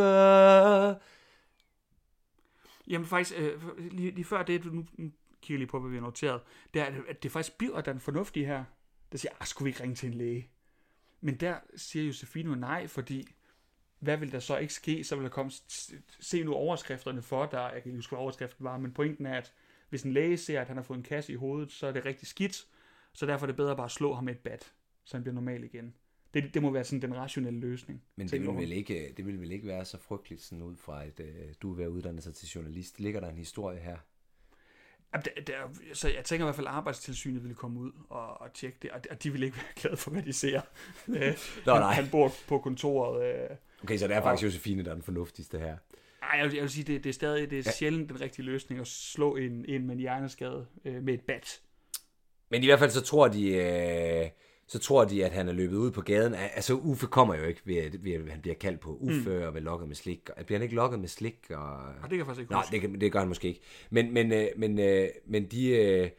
Jamen 2.88 3.08
faktisk, 3.08 3.39
øh, 3.39 3.77
lige, 3.92 4.12
lige 4.12 4.25
før 4.25 4.44
det, 4.44 4.63
du 4.63 4.70
nu 4.70 4.86
kigger 5.42 5.58
lige 5.58 5.68
på, 5.68 5.80
hvad 5.80 5.89
vi 5.89 5.98
har 5.98 6.04
noteret, 6.04 6.42
det 6.74 6.82
er, 6.82 6.86
at 6.86 7.24
det 7.24 7.30
er 7.30 7.34
faktisk 7.34 7.58
Birger, 7.58 7.82
der 7.82 7.89
er 7.89 7.94
den 7.94 8.01
fornuftige 8.01 8.46
her, 8.46 8.63
der 9.12 9.18
siger, 9.18 9.32
ah, 9.39 9.48
skulle 9.48 9.65
vi 9.65 9.70
ikke 9.70 9.84
ringe 9.84 9.96
til 9.96 10.08
en 10.08 10.13
læge? 10.13 10.50
Men 11.22 11.36
der 11.36 11.56
siger 11.75 12.06
Josefine 12.06 12.56
nej, 12.56 12.88
fordi 12.88 13.27
hvad 14.00 14.18
vil 14.18 14.32
der 14.32 14.40
så 14.40 14.58
ikke 14.58 14.74
ske? 14.74 15.04
Så 15.04 15.16
vil 15.16 15.24
der 15.24 15.30
komme, 15.30 15.52
se 16.20 16.44
nu 16.44 16.54
overskrifterne 16.54 17.22
for 17.22 17.46
dig, 17.46 17.72
jeg 17.74 17.82
kan 17.82 17.90
ikke 17.90 17.98
huske, 17.98 18.12
hvad 18.12 18.20
overskriften 18.20 18.64
var, 18.64 18.78
men 18.78 18.94
pointen 18.94 19.25
er, 19.25 19.38
at 19.38 19.54
hvis 19.90 20.04
en 20.04 20.14
læge 20.14 20.38
ser, 20.38 20.62
at 20.62 20.68
han 20.68 20.78
har 20.78 20.84
fået 20.84 20.98
en 20.98 21.04
kasse 21.04 21.34
i 21.34 21.36
hovedet, 21.36 21.72
så 21.72 21.88
er 21.88 21.92
det 21.92 22.06
rigtig 22.06 22.28
skidt, 22.28 22.66
så 23.14 23.25
derfor 23.25 23.46
er 23.46 23.48
det 23.48 23.56
bedre 23.56 23.75
bare 23.75 23.86
at 23.86 23.92
slå 23.92 24.14
ham 24.14 24.24
med 24.24 24.34
et 24.34 24.40
bat, 24.40 24.74
så 25.04 25.18
han 25.18 25.24
bliver 25.24 25.36
normal 25.36 25.64
igen. 25.64 25.94
Det, 26.34 26.54
det 26.54 26.62
må 26.62 26.72
være 26.72 26.84
sådan 26.84 27.02
den 27.02 27.16
rationelle 27.16 27.60
løsning. 27.60 28.04
Men 28.16 28.28
det 28.28 28.42
vil, 28.42 28.56
vel 28.56 28.72
ikke, 28.72 29.14
det 29.18 29.25
vil 29.25 29.42
vel 29.42 29.52
ikke 29.52 29.68
være 29.68 29.86
så 29.86 29.98
frygteligt 29.98 30.42
sådan 30.42 30.62
ud 30.62 30.75
fra, 30.75 31.04
at 31.04 31.20
øh, 31.20 31.54
du 31.62 31.72
er 31.72 31.75
ved 31.75 31.84
at 31.84 31.90
uddanne 31.90 32.22
sig 32.22 32.36
til 32.36 32.48
journalist. 32.48 33.00
Ligger 33.00 33.20
der 33.20 33.30
en 33.30 33.38
historie 33.38 33.80
her? 33.80 33.98
Jamen, 35.14 35.25
der, 35.25 35.42
der, 35.42 35.94
så 35.94 36.10
jeg 36.10 36.25
tænker 36.25 36.46
i 36.46 36.48
hvert 36.48 36.56
fald, 36.56 36.68
at 36.68 36.74
arbejdstilsynet 36.74 37.44
ville 37.44 37.56
komme 37.56 37.80
ud 37.80 37.92
og, 38.10 38.42
og 38.42 38.54
tjekke 38.54 38.78
det, 38.82 38.92
og, 38.92 39.02
og 39.12 39.24
de 39.24 39.32
vil 39.32 39.44
ikke 39.44 39.58
være 39.58 39.74
glade 39.75 39.98
for, 39.98 40.12
hvad 40.12 40.24
de 40.24 40.34
ser. 40.34 40.62
Øh, 41.08 41.22
han, 41.22 41.36
nej. 41.66 41.94
han 41.94 42.10
bor 42.12 42.32
på 42.48 42.60
kontoret. 42.60 43.25
Øh. 43.25 43.58
Okay, 43.86 43.98
så 43.98 44.08
det 44.08 44.15
er 44.15 44.22
faktisk 44.22 44.44
Josefine, 44.44 44.84
der 44.84 44.89
er 44.89 44.94
den 44.94 45.04
fornuftigste 45.04 45.60
her. 45.60 45.77
Ej, 46.22 46.39
jeg 46.39 46.46
vil, 46.46 46.54
jeg 46.54 46.62
vil 46.62 46.70
sige, 46.72 46.84
det, 46.84 47.04
det 47.04 47.10
er 47.10 47.13
stadig 47.13 47.50
det 47.50 47.60
er 47.60 47.63
ja. 47.65 47.72
sjældent 47.72 48.10
den 48.10 48.22
rigtige 48.22 48.46
løsning 48.46 48.82
at 48.82 48.88
slå 48.88 49.36
en, 49.36 49.65
en 49.68 49.86
med 49.88 49.94
en 49.96 50.00
hjerneskade 50.00 50.65
øh, 50.86 51.04
med 51.04 51.13
et 51.13 51.22
bat. 51.22 51.62
Men 52.50 52.63
i 52.63 52.65
hvert 52.65 52.80
fald 52.80 52.92
så 52.92 53.01
tror 53.01 53.27
de, 53.27 53.48
øh, 53.54 54.30
så 54.68 54.80
tror 54.80 55.06
de, 55.06 55.25
at 55.25 55.32
han 55.32 55.50
er 55.50 55.54
løbet 55.54 55.75
ud 55.77 55.92
på 55.92 56.01
gaden. 56.01 56.34
Altså 56.34 56.74
Uffe 56.74 57.08
kommer 57.08 57.36
jo 57.36 57.44
ikke 57.44 57.62
ved, 57.65 58.00
ved 58.00 58.13
at 58.13 58.32
han 58.32 58.42
bliver 58.42 58.56
kaldt 58.56 58.80
på 58.80 58.98
Uffe 59.01 59.30
mm. 59.30 59.42
og 59.42 59.54
vil 59.54 59.63
lokket 59.63 59.88
med 59.88 59.96
slik. 59.96 60.30
Og- 60.38 60.46
Bliver 60.46 60.60
han 60.60 60.63
ikke 60.63 60.75
lokket 60.75 61.00
med 61.00 61.08
slik? 61.08 61.38
Og... 61.50 61.77
Og 61.77 62.01
det 62.01 62.10
kan 62.10 62.18
jeg 62.18 62.25
faktisk 62.25 62.42
ikke 62.42 62.51
Nej, 62.51 62.65
det, 62.72 63.01
det 63.01 63.12
gør 63.12 63.20
han 63.20 63.27
måske 63.27 63.48
ikke. 63.48 63.62
Men, 63.89 64.13
men, 64.13 64.32
øh, 64.32 64.48
men, 64.58 64.80
øh, 64.80 65.08
men 65.25 65.45
de, 65.45 65.67
øh, 65.67 66.10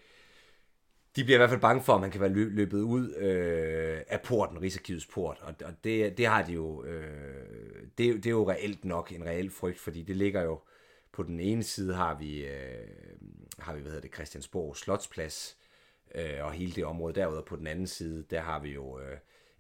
de 1.16 1.24
bliver 1.24 1.36
i 1.36 1.38
hvert 1.38 1.50
fald 1.50 1.60
bange 1.60 1.82
for, 1.82 1.92
om 1.92 2.02
han 2.02 2.10
kan 2.10 2.20
være 2.20 2.30
lø- 2.32 2.54
løbet 2.54 2.80
ud 2.80 3.14
øh, 3.14 4.00
af 4.08 4.20
porten, 4.20 4.62
Rigsarkivets 4.62 5.06
port. 5.06 5.38
Og, 5.42 5.54
og 5.64 5.84
det, 5.84 6.18
det 6.18 6.26
har 6.26 6.42
de 6.42 6.52
jo, 6.52 6.84
øh, 6.84 7.86
det, 7.98 8.08
jo- 8.10 8.16
det 8.16 8.26
er 8.26 8.30
jo 8.30 8.50
reelt 8.50 8.84
nok 8.84 9.12
en 9.12 9.24
reel 9.24 9.50
frygt, 9.50 9.78
fordi 9.78 10.02
det 10.02 10.16
ligger 10.16 10.42
jo, 10.42 10.60
på 11.12 11.22
den 11.22 11.40
ene 11.40 11.62
side 11.62 11.94
har 11.94 12.18
vi, 12.18 12.46
øh, 12.46 12.88
har 13.58 13.74
vi 13.74 13.80
hvad 13.80 13.90
hedder 13.90 14.02
det, 14.08 14.14
Christiansborg 14.14 14.76
Slotsplads, 14.76 15.56
øh, 16.14 16.44
og 16.44 16.52
hele 16.52 16.72
det 16.72 16.84
område 16.84 17.14
derude, 17.14 17.38
og 17.38 17.44
på 17.44 17.56
den 17.56 17.66
anden 17.66 17.86
side, 17.86 18.24
der 18.30 18.40
har 18.40 18.60
vi 18.60 18.70
jo 18.70 18.98
øh, 19.00 19.16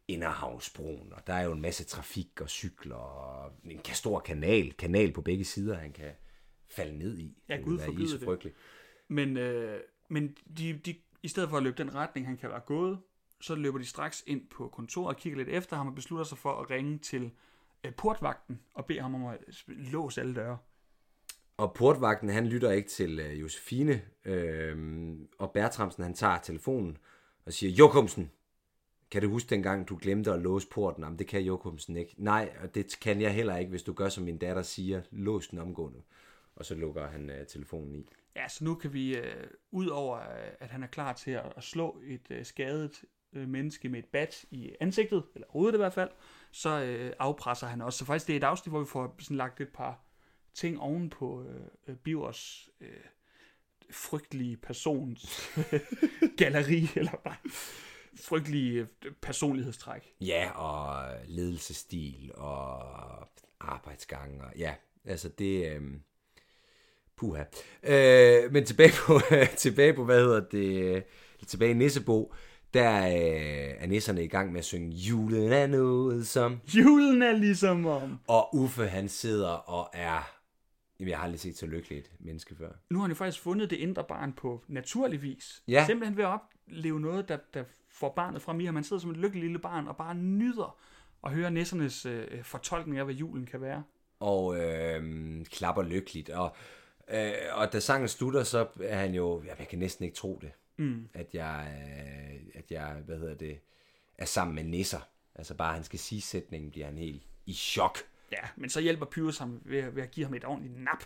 Inderhavnsbroen, 0.08 1.12
og 1.12 1.26
der 1.26 1.32
er 1.34 1.42
jo 1.44 1.52
en 1.52 1.60
masse 1.60 1.84
trafik 1.84 2.40
og 2.40 2.50
cykler, 2.50 2.96
og 2.96 3.52
en 3.64 3.80
stor 3.94 4.20
kanal, 4.20 4.72
kanal 4.72 5.12
på 5.12 5.22
begge 5.22 5.44
sider, 5.44 5.74
han 5.76 5.92
kan 5.92 6.10
falde 6.68 6.98
ned 6.98 7.18
i. 7.18 7.38
Ja, 7.48 7.56
Det 7.56 7.64
Gud 7.64 7.78
forbyde 7.78 8.08
så 8.08 8.16
det. 8.16 8.24
frygteligt. 8.24 8.56
Men, 9.08 9.36
øh, 9.36 9.80
men 10.10 10.36
de, 10.58 10.80
de, 10.86 10.94
i 11.26 11.28
stedet 11.28 11.50
for 11.50 11.56
at 11.56 11.62
løbe 11.62 11.78
den 11.78 11.94
retning, 11.94 12.26
han 12.26 12.36
kan 12.36 12.50
være 12.50 12.60
gået, 12.60 12.98
så 13.40 13.54
løber 13.54 13.78
de 13.78 13.84
straks 13.84 14.24
ind 14.26 14.48
på 14.50 14.68
kontoret 14.68 15.08
og 15.08 15.16
kigger 15.16 15.36
lidt 15.36 15.48
efter 15.48 15.76
ham 15.76 15.88
og 15.88 15.94
beslutter 15.94 16.24
sig 16.24 16.38
for 16.38 16.60
at 16.60 16.70
ringe 16.70 16.98
til 16.98 17.30
øh, 17.84 17.94
portvagten 17.94 18.60
og 18.74 18.86
bede 18.86 19.00
ham 19.00 19.14
om 19.14 19.26
at 19.26 19.38
øh, 19.68 19.76
låse 19.92 20.20
alle 20.20 20.34
døre. 20.34 20.58
Og 21.56 21.74
portvagten, 21.74 22.28
han 22.28 22.46
lytter 22.46 22.70
ikke 22.70 22.88
til 22.88 23.18
øh, 23.20 23.40
Josefine, 23.40 24.02
øh, 24.24 25.14
og 25.38 25.50
Bertramsen, 25.50 26.02
han 26.02 26.14
tager 26.14 26.38
telefonen 26.38 26.96
og 27.46 27.52
siger, 27.52 27.72
Jokumsen, 27.72 28.30
kan 29.10 29.22
du 29.22 29.28
huske 29.28 29.50
dengang, 29.50 29.88
du 29.88 29.98
glemte 30.02 30.32
at 30.32 30.42
låse 30.42 30.68
porten? 30.68 31.02
Jamen, 31.02 31.18
det 31.18 31.26
kan 31.26 31.42
Jokumsen 31.42 31.96
ikke. 31.96 32.14
Nej, 32.18 32.52
og 32.62 32.74
det 32.74 33.00
kan 33.00 33.20
jeg 33.20 33.34
heller 33.34 33.56
ikke, 33.56 33.70
hvis 33.70 33.82
du 33.82 33.92
gør, 33.92 34.08
som 34.08 34.24
min 34.24 34.38
datter 34.38 34.62
siger, 34.62 35.02
lås 35.10 35.48
den 35.48 35.58
omgående. 35.58 36.02
Og 36.56 36.64
så 36.64 36.74
lukker 36.74 37.06
han 37.06 37.30
øh, 37.30 37.46
telefonen 37.46 37.94
i. 37.94 38.08
Ja, 38.36 38.48
så 38.48 38.64
nu 38.64 38.74
kan 38.74 38.92
vi, 38.92 39.16
øh, 39.16 39.46
ud 39.70 39.86
over 39.86 40.16
øh, 40.18 40.52
at 40.60 40.70
han 40.70 40.82
er 40.82 40.86
klar 40.86 41.12
til 41.12 41.30
at, 41.30 41.52
at 41.56 41.64
slå 41.64 42.00
et 42.06 42.30
øh, 42.30 42.44
skadet 42.44 43.04
øh, 43.32 43.48
menneske 43.48 43.88
med 43.88 43.98
et 43.98 44.04
bat 44.04 44.44
i 44.50 44.72
ansigtet, 44.80 45.24
eller 45.34 45.46
hovedet 45.50 45.74
i 45.74 45.76
hvert 45.76 45.92
fald, 45.92 46.10
så 46.52 46.82
øh, 46.82 47.12
afpresser 47.18 47.66
han 47.66 47.80
også. 47.80 47.98
Så 47.98 48.04
faktisk 48.04 48.26
det 48.26 48.32
er 48.32 48.36
et 48.36 48.44
afsnit, 48.44 48.72
hvor 48.72 48.80
vi 48.80 48.86
får 48.86 49.16
sådan 49.18 49.36
lagt 49.36 49.60
et 49.60 49.68
par 49.68 50.04
ting 50.54 50.80
oven 50.80 51.10
på 51.10 51.42
øh, 51.42 51.60
øh, 51.86 51.96
Bivers 51.96 52.70
øh, 52.80 52.88
frygtelige 53.90 54.56
persons 54.56 55.50
galleri, 56.38 56.88
eller 56.96 57.16
bare 57.24 57.36
frygtelige 58.20 58.88
øh, 59.04 59.12
personlighedstræk. 59.22 60.14
Ja, 60.20 60.50
og 60.50 61.14
ledelsesstil 61.26 62.32
og 62.34 62.80
arbejdsgang. 63.60 64.42
Og, 64.42 64.52
ja, 64.56 64.74
altså 65.04 65.28
det... 65.28 65.72
Øh, 65.72 65.82
puha. 67.16 67.42
Øh, 67.82 68.52
men 68.52 68.64
tilbage 68.64 68.92
på, 69.06 69.20
tilbage 69.56 69.94
på, 69.94 70.04
hvad 70.04 70.20
hedder 70.20 70.40
det, 70.40 70.96
øh, 70.96 71.02
tilbage 71.46 71.70
i 71.70 71.74
Nissebo, 71.74 72.34
der 72.74 73.06
øh, 73.06 73.82
er 73.82 73.86
nisserne 73.86 74.24
i 74.24 74.28
gang 74.28 74.52
med 74.52 74.58
at 74.58 74.64
synge 74.64 74.90
Julen 74.96 75.52
er 75.52 75.66
noget 75.66 76.26
som... 76.26 76.60
Julen 76.74 77.22
er 77.22 77.32
ligesom 77.32 77.86
om... 77.86 78.18
Og 78.26 78.54
Uffe, 78.54 78.86
han 78.86 79.08
sidder 79.08 79.48
og 79.48 79.90
er... 79.92 80.32
Jamen, 81.00 81.10
jeg 81.10 81.18
har 81.18 81.24
aldrig 81.24 81.40
set 81.40 81.58
så 81.58 81.66
lykkeligt 81.66 82.06
et 82.06 82.24
menneske 82.24 82.54
før. 82.54 82.68
Nu 82.90 82.98
har 82.98 83.02
han 83.02 83.10
jo 83.10 83.14
faktisk 83.14 83.42
fundet 83.42 83.70
det 83.70 83.76
indre 83.76 84.04
barn 84.08 84.32
på 84.32 84.64
naturlig 84.68 85.22
vis. 85.22 85.62
Ja. 85.68 85.86
Simpelthen 85.86 86.16
ved 86.16 86.24
at 86.24 86.30
opleve 86.30 87.00
noget, 87.00 87.28
der, 87.28 87.38
der 87.54 87.64
får 87.90 88.12
barnet 88.16 88.42
frem 88.42 88.60
i 88.60 88.64
ham. 88.64 88.74
Man 88.74 88.84
sidder 88.84 89.00
som 89.00 89.10
et 89.10 89.16
lykkeligt 89.16 89.44
lille 89.44 89.58
barn 89.58 89.88
og 89.88 89.96
bare 89.96 90.14
nyder 90.14 90.78
at 91.24 91.32
høre 91.32 91.50
nissernes 91.50 92.06
øh, 92.06 92.42
fortolkning 92.42 92.98
af, 92.98 93.04
hvad 93.04 93.14
julen 93.14 93.46
kan 93.46 93.60
være. 93.60 93.82
Og 94.20 94.60
øh, 94.60 95.44
klapper 95.44 95.82
lykkeligt. 95.82 96.30
Og, 96.30 96.56
øh, 97.10 97.32
og 97.52 97.72
da 97.72 97.80
sangen 97.80 98.08
slutter, 98.08 98.44
så 98.44 98.66
er 98.80 98.96
han 98.96 99.14
jo... 99.14 99.42
Jamen, 99.42 99.58
jeg 99.58 99.68
kan 99.68 99.78
næsten 99.78 100.04
ikke 100.04 100.16
tro 100.16 100.38
det. 100.42 100.52
Mm. 100.76 101.08
At 101.14 101.34
jeg, 101.34 101.66
øh, 101.68 102.40
at 102.54 102.70
jeg, 102.70 103.02
hvad 103.06 103.18
hedder 103.18 103.34
det, 103.34 103.58
er 104.18 104.24
sammen 104.24 104.54
med 104.54 104.64
nisser. 104.64 105.00
Altså 105.34 105.54
bare, 105.54 105.74
han 105.74 105.84
skal 105.84 105.98
sige 105.98 106.20
sætningen, 106.20 106.70
bliver 106.70 106.86
han 106.86 106.98
helt 106.98 107.22
i 107.46 107.52
chok. 107.52 107.98
Ja, 108.32 108.48
men 108.56 108.70
så 108.70 108.80
hjælper 108.80 109.06
Pyrus 109.06 109.38
ham 109.38 109.60
ved, 109.64 109.90
ved 109.90 110.02
at 110.02 110.10
give 110.10 110.26
ham 110.26 110.34
et 110.34 110.44
ordentligt 110.44 110.78
nap, 110.78 111.04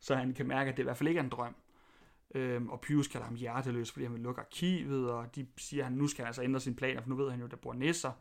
så 0.00 0.14
han 0.14 0.34
kan 0.34 0.46
mærke, 0.46 0.70
at 0.70 0.76
det 0.76 0.82
i 0.82 0.84
hvert 0.84 0.96
fald 0.96 1.08
ikke 1.08 1.18
er 1.18 1.24
en 1.24 1.30
drøm. 1.30 1.56
Øhm, 2.34 2.68
og 2.68 2.80
Pyrus 2.80 3.08
kalder 3.08 3.26
ham 3.26 3.34
hjerteløs, 3.34 3.90
fordi 3.90 4.04
han 4.04 4.12
vil 4.12 4.20
lukke 4.20 4.40
arkivet, 4.40 5.10
og 5.10 5.36
de 5.36 5.46
siger, 5.56 5.86
at 5.86 5.92
nu 5.92 6.06
skal 6.06 6.22
han 6.22 6.26
altså 6.26 6.42
ændre 6.42 6.60
sine 6.60 6.76
planer, 6.76 7.00
for 7.00 7.08
nu 7.08 7.16
ved 7.16 7.30
han 7.30 7.38
jo, 7.38 7.44
at 7.44 7.50
der 7.50 7.56
bor 7.56 7.72
nisser. 7.72 8.12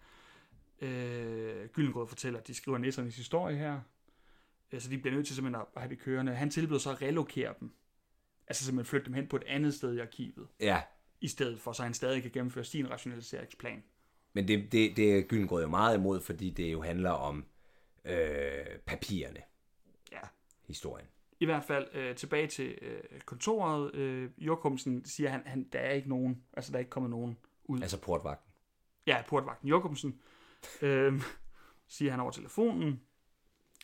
Øh, 0.82 1.68
Gyllengrød 1.74 2.08
fortæller, 2.08 2.40
at 2.40 2.48
de 2.48 2.54
skriver 2.54 2.78
nissernes 2.78 3.16
historie 3.16 3.58
her. 3.58 3.80
Øh, 4.72 4.82
så 4.82 4.90
de 4.90 4.98
bliver 4.98 5.16
nødt 5.16 5.28
til 5.28 5.36
simpelthen 5.36 5.62
at 5.76 5.82
have 5.82 5.90
det 5.90 6.00
kørende. 6.00 6.36
Han 6.36 6.50
tilbyder 6.50 6.80
så 6.80 6.92
at 6.92 7.02
relokere 7.02 7.54
dem. 7.60 7.72
Altså 8.48 8.66
simpelthen 8.66 8.90
flytte 8.90 9.06
dem 9.06 9.14
hen 9.14 9.28
på 9.28 9.36
et 9.36 9.44
andet 9.48 9.74
sted 9.74 9.94
i 9.96 10.00
arkivet, 10.00 10.48
Ja, 10.60 10.82
i 11.22 11.28
stedet 11.28 11.60
for, 11.60 11.72
så 11.72 11.84
han 11.84 11.94
stadig 11.94 12.22
kan 12.22 12.32
gennemføre 12.32 12.64
sin 12.64 12.90
rationaliseringsplan. 12.90 13.84
men 14.34 14.48
det, 14.48 14.72
det, 14.72 14.98
det 14.98 15.18
er 15.18 15.22
Gyllengrød 15.22 15.62
jo 15.64 15.70
meget 15.70 15.98
imod, 15.98 16.22
fordi 16.22 16.50
det 16.50 16.72
jo 16.72 16.82
handler 16.82 17.10
om 17.10 17.46
øh, 18.06 18.66
papirerne, 18.86 19.40
Ja, 20.12 20.20
historien. 20.68 21.08
I 21.40 21.46
hvert 21.46 21.64
fald 21.64 21.88
øh, 21.94 22.16
tilbage 22.16 22.48
til 22.48 22.78
øh, 22.82 23.00
kontoret. 23.26 23.96
Øh, 23.96 24.30
Jokumsen 24.38 25.06
siger, 25.06 25.30
han, 25.30 25.42
han, 25.46 25.64
der 25.74 25.80
er 25.80 25.92
ikke 25.92 26.10
nogen, 26.10 26.44
altså 26.54 26.72
der 26.72 26.78
er 26.78 26.80
ikke 26.80 26.90
kommet 26.90 27.10
nogen 27.10 27.38
ud. 27.64 27.82
Altså 27.82 28.02
portvagten. 28.02 28.52
Ja, 29.08 29.24
portvagten 29.28 29.70
Jokumsen, 29.70 30.20
øh, 30.82 31.22
siger 31.88 32.12
han 32.12 32.20
over 32.20 32.32
telefonen. 32.32 33.02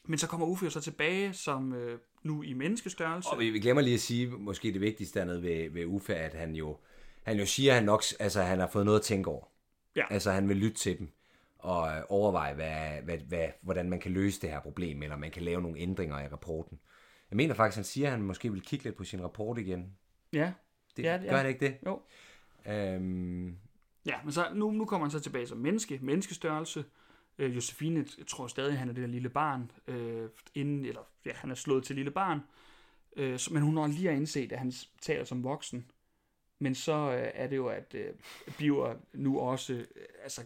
Men 0.06 0.20
så 0.20 0.28
kommer 0.28 0.48
Uffe 0.48 0.66
jo 0.66 0.70
så 0.70 0.82
tilbage, 0.82 1.34
som 1.34 1.74
øh, 1.74 2.00
nu 2.24 2.44
i 2.44 2.54
menneskestørrelse. 2.54 3.30
Og 3.30 3.39
vi, 3.39 3.50
vi 3.50 3.60
glemmer 3.60 3.82
lige 3.82 3.94
at 3.94 4.00
sige, 4.00 4.28
måske 4.28 4.74
det 4.74 4.82
vigtigste 4.82 5.20
dernede 5.20 5.44
ved, 5.44 5.70
ved 5.70 5.86
Uffe, 5.86 6.16
at 6.16 6.34
han 6.34 6.56
jo, 6.56 6.78
han 7.24 7.39
jo 7.39 7.46
siger, 7.46 7.72
at 7.72 7.76
han 7.76 7.86
nok 7.86 8.04
altså, 8.20 8.42
han 8.42 8.60
har 8.60 8.68
fået 8.68 8.86
noget 8.86 9.00
at 9.00 9.06
tænke 9.06 9.30
over. 9.30 9.46
Ja. 9.96 10.04
Altså 10.10 10.32
han 10.32 10.50
vil 10.50 10.58
lytte 10.58 10.78
til 10.78 11.00
dem 11.00 11.12
og 11.60 11.98
øh, 11.98 12.04
overveje, 12.10 12.54
hvad, 12.54 13.02
hvad, 13.04 13.18
hvad, 13.18 13.48
hvordan 13.62 13.89
man 13.89 14.00
kan 14.00 14.12
løse 14.12 14.42
det 14.42 14.50
her 14.50 14.60
problem, 14.60 15.04
eller 15.04 15.18
man 15.18 15.32
kan 15.32 15.44
lave 15.44 15.62
nogle 15.62 15.80
ændringer 15.80 16.20
i 16.20 16.28
rapporten. 16.28 16.80
Jeg 17.32 17.38
mener 17.38 17.54
faktisk, 17.54 17.76
han 17.76 17.84
siger, 17.84 18.08
at 18.08 18.12
han 18.12 18.22
måske 18.22 18.52
vil 18.52 18.62
kigge 18.62 18.86
lidt 18.86 18.96
på 18.96 19.04
sin 19.04 19.24
rapport 19.24 19.58
igen. 19.58 19.96
Ja. 20.34 20.54
Det, 20.98 21.04
Ja, 21.04 21.16
ja, 21.16 21.22
ja. 21.22 21.30
Gør 21.30 21.38
han 21.38 21.48
ikke 21.48 21.66
det? 21.66 21.78
Jo. 21.86 22.02
Øhm, 22.66 23.58
Ja, 24.06 24.16
men 24.24 24.32
så 24.32 24.48
nu, 24.54 24.72
nu 24.72 24.86
kommer 24.86 25.08
han 25.08 25.12
så 25.12 25.20
tilbage 25.20 25.48
som 25.48 25.58
menneske, 25.58 26.00
menneskestørrelse. 26.02 26.86
Øh, 27.38 27.56
Josefine 27.56 28.06
jeg 28.17 28.28
tror 28.28 28.48
stadig, 28.48 28.78
han 28.78 28.89
er 28.89 28.93
det 28.93 29.02
der 29.02 29.08
lille 29.08 29.30
barn, 29.30 29.72
øh, 29.88 30.30
inden, 30.56 30.86
eller 30.86 31.02
ja, 31.26 31.32
han 31.34 31.52
er 31.52 31.56
slået 31.56 31.84
til 31.84 31.96
lille 31.96 32.12
barn. 32.12 32.39
Øh, 33.15 33.39
så, 33.39 33.54
men 33.54 33.63
hun 33.63 33.78
har 33.78 33.88
lige 33.88 34.15
indset, 34.15 34.52
at 34.52 34.60
han 34.60 34.74
taler 35.02 35.26
som 35.26 35.43
voksen. 35.43 35.91
Men 36.60 36.76
så 36.76 36.93
øh, 36.93 37.32
er 37.34 37.48
det 37.48 37.56
jo, 37.56 37.67
at 37.67 37.96
øh, 37.96 38.13
Biver 38.58 38.96
nu 39.13 39.39
også 39.39 39.74
øh, 39.74 39.86
altså, 40.24 40.46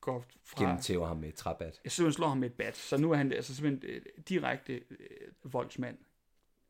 går 0.00 0.24
fra... 0.44 0.64
gennemtæver 0.64 1.06
ham 1.06 1.16
med 1.16 1.28
et 1.28 1.34
træbat. 1.34 1.80
Jeg 1.84 1.92
simpelthen 1.92 2.16
slår 2.16 2.28
ham 2.28 2.38
med 2.38 2.50
et 2.50 2.54
bat. 2.54 2.76
Så 2.76 2.96
nu 2.96 3.12
er 3.12 3.16
han 3.16 3.32
altså 3.32 3.54
simpelthen 3.54 3.90
øh, 3.90 4.02
direkte 4.28 4.72
øh, 4.72 5.52
voldsmand. 5.52 5.98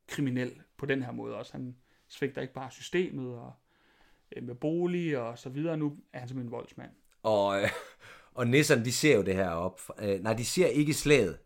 Kriminel 0.06 0.62
på 0.76 0.86
den 0.86 1.02
her 1.02 1.12
måde 1.12 1.36
også. 1.36 1.52
Han 1.52 1.76
svigter 2.08 2.42
ikke 2.42 2.54
bare 2.54 2.70
systemet 2.70 3.34
og 3.34 3.52
øh, 4.36 4.42
med 4.42 4.54
bolig 4.54 5.18
og 5.18 5.38
så 5.38 5.48
videre. 5.48 5.76
Nu 5.76 5.96
er 6.12 6.18
han 6.18 6.28
simpelthen 6.28 6.46
en 6.46 6.52
voldsmand. 6.52 6.90
Og, 7.22 7.62
øh, 7.62 7.68
og 8.34 8.46
nisserne, 8.46 8.84
de 8.84 8.92
ser 8.92 9.16
jo 9.16 9.22
det 9.22 9.34
her 9.34 9.50
op. 9.50 9.80
Øh, 9.98 10.22
nej, 10.22 10.32
de 10.32 10.44
ser 10.44 10.66
ikke 10.66 10.94
slaget, 10.94 11.38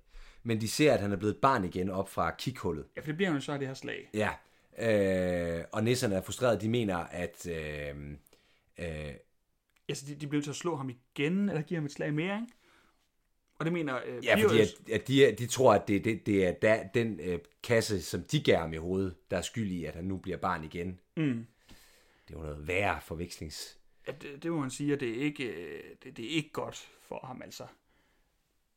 men 0.42 0.60
de 0.60 0.68
ser, 0.68 0.94
at 0.94 1.00
han 1.00 1.12
er 1.12 1.16
blevet 1.16 1.34
et 1.34 1.40
barn 1.40 1.64
igen 1.64 1.90
op 1.90 2.08
fra 2.08 2.34
kikhullet. 2.38 2.86
Ja, 2.96 3.00
for 3.00 3.06
det 3.06 3.16
bliver 3.16 3.32
jo 3.32 3.40
så 3.40 3.52
af 3.52 3.58
det 3.58 3.68
her 3.68 3.74
slag. 3.74 4.10
Ja. 4.14 4.30
Øh, 4.78 5.64
og 5.72 5.84
nisserne 5.84 6.14
er 6.14 6.22
frustrerede. 6.22 6.60
De 6.60 6.68
mener, 6.68 6.96
at... 6.96 7.46
Øh, 7.46 7.94
øh, 8.78 9.14
Altså, 9.88 10.06
de, 10.06 10.14
de 10.14 10.26
bliver 10.26 10.42
til 10.42 10.50
at 10.50 10.56
slå 10.56 10.76
ham 10.76 10.90
igen, 10.90 11.48
eller 11.48 11.62
give 11.62 11.76
ham 11.76 11.84
et 11.84 11.92
slag 11.92 12.14
mere, 12.14 12.34
ikke? 12.34 12.52
Og 13.58 13.64
det 13.64 13.72
mener 13.72 13.98
øh, 14.06 14.24
ja, 14.24 14.44
fordi 14.44 14.60
at, 14.60 14.68
at 14.92 15.08
de, 15.08 15.34
de 15.38 15.46
tror, 15.46 15.74
at 15.74 15.88
det, 15.88 16.04
det, 16.04 16.26
det 16.26 16.46
er 16.46 16.52
der, 16.52 16.82
den 16.94 17.20
øh, 17.20 17.38
kasse, 17.62 18.02
som 18.02 18.22
de 18.22 18.42
gav 18.42 18.58
ham 18.58 18.72
i 18.72 18.76
hovedet, 18.76 19.14
der 19.30 19.36
er 19.36 19.42
skyld 19.42 19.70
i, 19.70 19.84
at 19.84 19.94
han 19.94 20.04
nu 20.04 20.16
bliver 20.16 20.38
barn 20.38 20.64
igen. 20.64 21.00
Mm. 21.16 21.46
Det 22.28 22.34
er 22.34 22.38
jo 22.38 22.42
noget 22.42 22.68
værre 22.68 23.00
forvekslings... 23.02 23.78
Ja, 24.06 24.12
det, 24.12 24.42
det 24.42 24.52
må 24.52 24.60
man 24.60 24.70
sige, 24.70 24.92
at 24.92 25.00
det 25.00 25.10
er 25.10 25.22
ikke, 25.22 25.44
øh, 25.44 25.82
det, 26.02 26.16
det 26.16 26.24
er 26.24 26.36
ikke 26.36 26.50
godt 26.52 26.90
for 27.00 27.20
ham, 27.26 27.42
altså. 27.42 27.66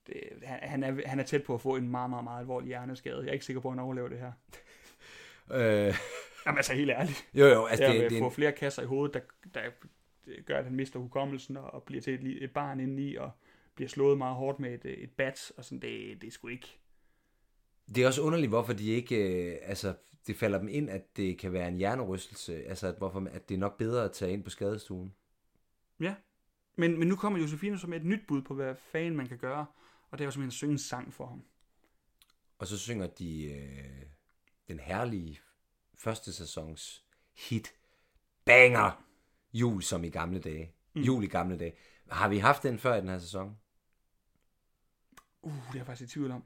Det, 0.08 0.16
han, 0.44 0.70
han, 0.70 0.84
er, 0.84 1.08
han 1.08 1.20
er 1.20 1.24
tæt 1.24 1.44
på 1.44 1.54
at 1.54 1.62
få 1.62 1.76
en 1.76 1.90
meget, 1.90 2.10
meget, 2.10 2.24
meget 2.24 2.40
alvorlig 2.40 2.68
hjerneskade. 2.68 3.20
Jeg 3.20 3.28
er 3.28 3.34
ikke 3.34 3.46
sikker 3.46 3.62
på, 3.62 3.68
at 3.68 3.72
han 3.72 3.80
overlever 3.84 4.08
det 4.10 4.20
her. 4.20 4.32
Øh, 5.52 5.96
Jamen 6.46 6.58
altså, 6.58 6.74
helt 6.74 6.92
ærligt. 6.92 7.28
jo, 7.34 7.46
jo, 7.46 7.66
altså 7.66 7.86
Det, 7.86 7.94
det, 7.94 8.12
det, 8.12 8.16
at 8.16 8.20
få 8.20 8.26
er 8.26 8.30
flere 8.30 8.52
kasser 8.52 8.82
i 8.82 8.86
hovedet, 8.86 9.14
der, 9.14 9.20
der 9.54 9.62
gør, 10.46 10.58
at 10.58 10.64
han 10.64 10.76
mister 10.76 11.00
hukommelsen 11.00 11.58
og, 11.58 11.74
og 11.74 11.84
bliver 11.84 12.02
til 12.02 12.14
et, 12.14 12.44
et 12.44 12.52
barn 12.52 12.80
indeni 12.80 13.16
og 13.16 13.32
bliver 13.76 13.90
slået 13.90 14.18
meget 14.18 14.36
hårdt 14.36 14.60
med 14.60 14.74
et, 14.74 15.04
et 15.04 15.12
bat, 15.12 15.52
og 15.58 15.66
sådan, 15.66 15.80
det, 15.80 16.22
det 16.22 16.28
er 16.28 16.32
sgu 16.32 16.48
ikke... 16.48 16.80
Det 17.96 18.04
er 18.04 18.08
også 18.08 18.22
underligt, 18.22 18.50
hvorfor 18.50 18.74
de 18.74 18.90
ikke, 18.90 19.16
øh, 19.16 19.58
altså, 19.62 19.94
det 20.28 20.36
falder 20.36 20.60
dem 20.60 20.68
ind, 20.68 20.90
at 20.90 21.18
det 21.18 21.38
kan 21.38 21.54
være 21.54 21.68
en 21.68 21.78
hjernerystelse, 21.78 22.64
altså, 22.66 22.88
at, 22.88 22.96
hvorfor, 22.98 23.28
at 23.32 23.50
det 23.50 23.56
er 23.56 23.60
nok 23.60 23.78
bedre 23.78 24.06
at 24.06 24.12
tage 24.12 24.34
ind 24.34 24.44
på 24.44 24.50
skadestuen. 24.50 25.14
Ja. 26.00 26.16
Men, 26.76 27.00
men 27.00 27.08
nu 27.08 27.16
kommer 27.16 27.40
Josefine 27.40 27.80
med 27.88 28.00
et 28.00 28.06
nyt 28.06 28.28
bud 28.28 28.42
på, 28.42 28.54
hvad 28.54 28.76
fanden 28.76 29.16
man 29.16 29.28
kan 29.28 29.38
gøre, 29.38 29.66
og 30.12 30.18
det 30.18 30.24
er 30.24 30.26
jo 30.26 30.32
simpelthen 30.32 30.48
at 30.48 30.54
synge 30.54 30.72
en 30.72 30.80
sang 30.80 31.14
for 31.14 31.28
ham. 31.28 31.44
Og 32.58 32.68
så 32.68 32.78
synger 32.78 33.08
de 33.08 33.44
øh, 33.44 34.06
den 34.68 34.80
herlige 34.80 35.40
første 35.96 36.34
sæsons 36.34 37.06
hit, 37.50 37.74
banger, 38.46 39.04
jul 39.54 39.84
som 39.84 40.04
i 40.04 40.10
gamle 40.10 40.40
dage. 40.40 40.74
Mm. 40.94 41.02
Jul 41.02 41.24
i 41.24 41.28
gamle 41.28 41.58
dage. 41.58 41.74
Har 42.10 42.30
vi 42.30 42.38
haft 42.38 42.64
den 42.64 42.80
før 42.80 42.96
i 42.96 43.02
den 43.02 43.10
her 43.10 43.20
sæson? 43.20 43.58
Uh, 45.42 45.54
det 45.54 45.74
er 45.74 45.78
jeg 45.78 45.86
faktisk 45.86 46.12
i 46.12 46.14
tvivl 46.14 46.32
om. 46.32 46.44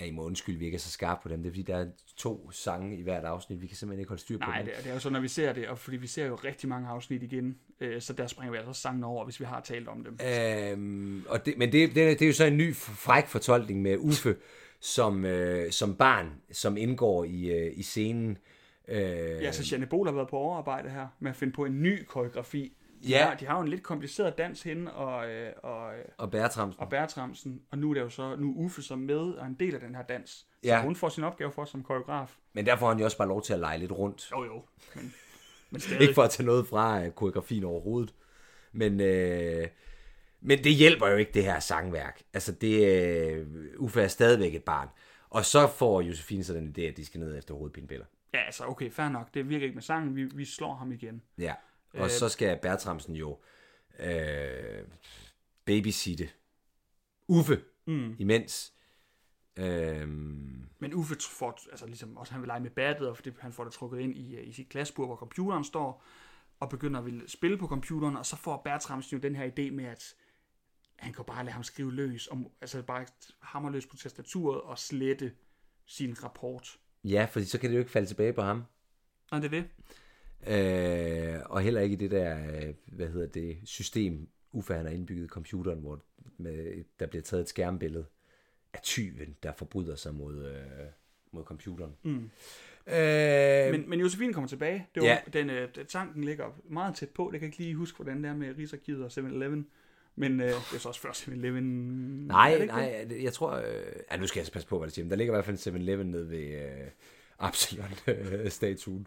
Ja, 0.00 0.06
I 0.06 0.10
må 0.10 0.24
undskylde, 0.24 0.58
vi 0.58 0.64
ikke 0.64 0.74
er 0.74 0.78
så 0.78 0.90
skarpe 0.90 1.20
på 1.22 1.28
dem. 1.28 1.42
Det 1.42 1.48
er 1.48 1.52
fordi, 1.52 1.62
der 1.62 1.76
er 1.76 1.86
to 2.16 2.50
sange 2.50 2.96
i 2.96 3.02
hvert 3.02 3.24
afsnit. 3.24 3.62
Vi 3.62 3.66
kan 3.66 3.76
simpelthen 3.76 4.00
ikke 4.00 4.08
holde 4.08 4.20
styr 4.22 4.38
på 4.38 4.44
Nej, 4.46 4.56
dem. 4.56 4.66
det, 4.66 4.74
er- 4.78 4.82
det 4.82 4.88
er 4.90 4.94
jo 4.94 5.00
så, 5.00 5.10
når 5.10 5.20
vi 5.20 5.28
ser 5.28 5.52
det, 5.52 5.68
og 5.68 5.78
fordi 5.78 5.96
vi 5.96 6.06
ser 6.06 6.26
jo 6.26 6.34
rigtig 6.34 6.68
mange 6.68 6.88
afsnit 6.88 7.22
igen, 7.22 7.58
øh, 7.80 8.00
så 8.02 8.12
der 8.12 8.26
springer 8.26 8.52
vi 8.52 8.58
altså 8.58 8.72
sangen 8.72 9.04
over, 9.04 9.24
hvis 9.24 9.40
vi 9.40 9.44
har 9.44 9.60
talt 9.60 9.88
om 9.88 10.04
dem. 10.04 10.18
Øhm, 10.72 11.24
og 11.28 11.46
det, 11.46 11.58
men 11.58 11.72
det, 11.72 11.88
det, 11.88 11.94
det 12.18 12.22
er 12.22 12.26
jo 12.26 12.32
så 12.32 12.44
en 12.44 12.56
ny 12.56 12.74
fræk 12.76 13.26
fortolkning 13.26 13.82
med 13.82 13.96
Uffe 13.98 14.36
som, 14.80 15.24
øh, 15.24 15.70
som 15.72 15.96
barn, 15.96 16.30
som 16.52 16.76
indgår 16.76 17.24
i, 17.24 17.50
øh, 17.50 17.72
i 17.76 17.82
scenen. 17.82 18.38
Øh, 18.88 18.98
Ja, 19.42 19.52
så 19.52 19.68
Janne 19.72 19.86
Bol 19.86 20.06
har 20.06 20.14
været 20.14 20.28
på 20.28 20.36
overarbejde 20.36 20.90
her 20.90 21.06
med 21.20 21.30
at 21.30 21.36
finde 21.36 21.52
på 21.52 21.64
en 21.64 21.82
ny 21.82 22.04
koreografi. 22.04 22.72
De, 23.04 23.08
Ja. 23.08 23.24
har, 23.26 23.34
de 23.34 23.46
har 23.46 23.56
jo 23.56 23.62
en 23.62 23.68
lidt 23.68 23.82
kompliceret 23.82 24.38
dans 24.38 24.62
hende 24.62 24.92
og, 24.94 25.30
øh, 25.30 25.52
og, 25.62 25.94
øh, 25.98 26.04
og 26.18 26.30
Bertramsen. 26.30 26.80
og 26.80 26.88
Bertramsen, 26.90 27.62
og 27.70 27.78
nu 27.78 27.90
er 27.90 27.94
det 27.94 28.00
jo 28.00 28.08
så 28.08 28.36
nu 28.36 28.54
Uffe 28.56 28.82
som 28.82 28.98
med 28.98 29.16
og 29.16 29.46
en 29.46 29.54
del 29.54 29.74
af 29.74 29.80
den 29.80 29.94
her 29.94 30.02
dans. 30.02 30.30
Så 30.30 30.46
Ja. 30.64 30.82
hun 30.82 30.96
får 30.96 31.08
sin 31.08 31.24
opgave 31.24 31.52
for 31.52 31.64
som 31.64 31.82
koreograf. 31.82 32.36
Men 32.52 32.66
der 32.66 32.76
får 32.76 32.88
han 32.88 32.98
jo 32.98 33.04
også 33.04 33.18
bare 33.18 33.28
lov 33.28 33.42
til 33.42 33.52
at 33.52 33.60
lege 33.60 33.78
lidt 33.78 33.92
rundt. 33.92 34.30
Jo 34.32 34.44
jo, 34.44 34.62
men, 34.94 35.14
men 35.70 35.80
stadig. 35.80 36.00
Ikke 36.02 36.14
for 36.14 36.22
at 36.22 36.30
tage 36.30 36.46
noget 36.46 36.66
fra 36.66 37.04
øh, 37.04 37.10
koreografien 37.10 37.64
overhovedet. 37.64 38.14
Men, 38.72 39.00
øh, 39.00 39.68
men 40.40 40.64
det 40.64 40.72
hjælper 40.74 41.08
jo 41.08 41.16
ikke, 41.16 41.32
det 41.34 41.44
her 41.44 41.60
sangværk. 41.60 42.22
Altså, 42.34 42.52
det, 42.52 42.86
øh, 43.32 43.46
Uffe 43.78 44.00
er 44.02 44.08
stadigvæk 44.08 44.54
et 44.54 44.64
barn. 44.64 44.88
Og 45.30 45.44
så 45.44 45.66
får 45.66 46.00
Josefine 46.00 46.44
så 46.44 46.54
den 46.54 46.74
idé, 46.78 46.80
at 46.82 46.96
de 46.96 47.04
skal 47.04 47.20
ned 47.20 47.38
efter 47.38 47.54
hovedpinepiller. 47.54 48.06
Ja, 48.34 48.38
altså 48.46 48.64
okay, 48.66 48.90
fair 48.90 49.08
nok. 49.08 49.34
Det 49.34 49.48
virker 49.48 49.64
ikke 49.64 49.74
med 49.74 49.82
sangen. 49.82 50.16
Vi, 50.16 50.24
vi 50.24 50.44
slår 50.44 50.74
ham 50.74 50.92
igen. 50.92 51.22
Ja. 51.38 51.54
Og 51.94 52.04
øh, 52.04 52.10
så 52.10 52.28
skal 52.28 52.58
Bertramsen 52.62 53.16
jo 53.16 53.38
øh, 53.98 54.84
babysitte 55.64 56.30
Uffe 57.28 57.60
mm. 57.86 58.16
imens. 58.18 58.72
Øh, 59.56 60.08
Men 60.78 60.94
Uffe 60.94 61.16
får, 61.30 61.58
altså 61.70 61.86
ligesom 61.86 62.16
også 62.16 62.32
han 62.32 62.42
vil 62.42 62.46
lege 62.46 62.60
med 62.60 62.70
battet, 62.70 63.08
og 63.08 63.16
fordi 63.16 63.30
han 63.40 63.52
får 63.52 63.64
det 63.64 63.72
trukket 63.72 64.00
ind 64.00 64.16
i, 64.16 64.36
øh, 64.36 64.48
i 64.48 64.52
sit 64.52 64.68
glasbur, 64.68 65.06
hvor 65.06 65.16
computeren 65.16 65.64
står, 65.64 66.04
og 66.60 66.68
begynder 66.68 67.00
at 67.00 67.06
ville 67.06 67.28
spille 67.28 67.58
på 67.58 67.66
computeren, 67.66 68.16
og 68.16 68.26
så 68.26 68.36
får 68.36 68.62
Bertramsen 68.64 69.16
jo 69.16 69.22
den 69.22 69.36
her 69.36 69.46
idé 69.46 69.70
med, 69.70 69.84
at 69.84 70.14
han 70.96 71.12
kan 71.12 71.24
bare 71.24 71.44
lade 71.44 71.52
ham 71.52 71.62
skrive 71.62 71.92
løs, 71.92 72.28
om, 72.28 72.48
altså 72.60 72.82
bare 72.82 73.06
hammer 73.40 73.70
løs 73.70 73.86
på 73.86 73.96
tastaturet 73.96 74.60
og 74.60 74.78
slette 74.78 75.32
sin 75.86 76.24
rapport. 76.24 76.78
ja, 77.04 77.28
fordi 77.30 77.46
så 77.46 77.60
kan 77.60 77.70
det 77.70 77.76
jo 77.76 77.78
ikke 77.78 77.90
falde 77.90 78.08
tilbage 78.08 78.32
på 78.32 78.42
ham. 78.42 78.64
Og 79.30 79.42
det 79.42 79.46
er 79.54 79.60
det. 79.60 79.68
Øh, 80.46 81.34
og 81.44 81.60
heller 81.60 81.80
ikke 81.80 81.92
i 81.92 81.96
det 81.96 82.10
der, 82.10 82.38
øh, 82.68 82.74
hvad 82.86 83.08
hedder 83.08 83.26
det, 83.26 83.58
system, 83.64 84.28
Uffe 84.52 84.74
han 84.74 84.84
har 84.86 84.92
indbygget 84.92 85.24
i 85.24 85.28
computeren, 85.28 85.78
hvor 85.78 86.00
med, 86.38 86.84
der 87.00 87.06
bliver 87.06 87.22
taget 87.22 87.40
et 87.40 87.48
skærmbillede 87.48 88.04
af 88.74 88.80
tyven, 88.82 89.36
der 89.42 89.52
forbryder 89.52 89.96
sig 89.96 90.14
mod, 90.14 90.46
øh, 90.46 90.56
mod 91.32 91.44
computeren. 91.44 91.92
Mm. 92.02 92.30
Øh, 92.86 93.70
Men, 93.70 93.90
men 93.90 94.00
Josefine 94.00 94.32
kommer 94.32 94.48
tilbage. 94.48 94.86
Det 94.94 95.02
var, 95.02 95.08
Ja. 95.08 95.18
den, 95.32 95.50
øh, 95.50 95.68
tanken 95.88 96.24
ligger 96.24 96.60
meget 96.70 96.94
tæt 96.94 97.08
på. 97.10 97.30
Det 97.32 97.40
kan 97.40 97.46
jeg 97.46 97.54
ikke 97.54 97.58
lige 97.64 97.74
huske, 97.74 97.96
hvordan 97.96 98.22
det 98.24 98.30
er 98.30 98.34
med 98.34 98.54
Rigsarkivet 98.58 99.04
og 99.04 99.10
7-Eleven. 99.10 99.66
Men 100.16 100.40
øh, 100.40 100.46
det 100.46 100.54
er 100.74 100.78
så 100.78 100.88
også 100.88 101.00
før 101.00 101.10
7-Eleven. 101.10 101.64
Er 102.24 102.26
nej, 102.26 102.56
det 102.58 102.66
nej, 102.66 103.06
det- 103.08 103.22
jeg 103.22 103.32
tror... 103.32 103.52
Øh, 103.56 103.64
ja, 104.10 104.16
nu 104.16 104.26
skal 104.26 104.38
jeg 104.38 104.42
altså 104.42 104.52
passe 104.52 104.68
på, 104.68 104.78
hvad 104.78 104.86
det 104.86 104.94
siger. 104.94 105.04
Men 105.04 105.10
der 105.10 105.16
ligger 105.16 105.32
i 105.34 105.36
hvert 105.36 105.44
fald 105.44 105.66
en 105.66 105.74
7-Eleven 105.76 106.06
nede 106.10 106.30
ved 106.30 106.62
øh, 106.62 106.86
Absalon-statuen. 107.38 108.98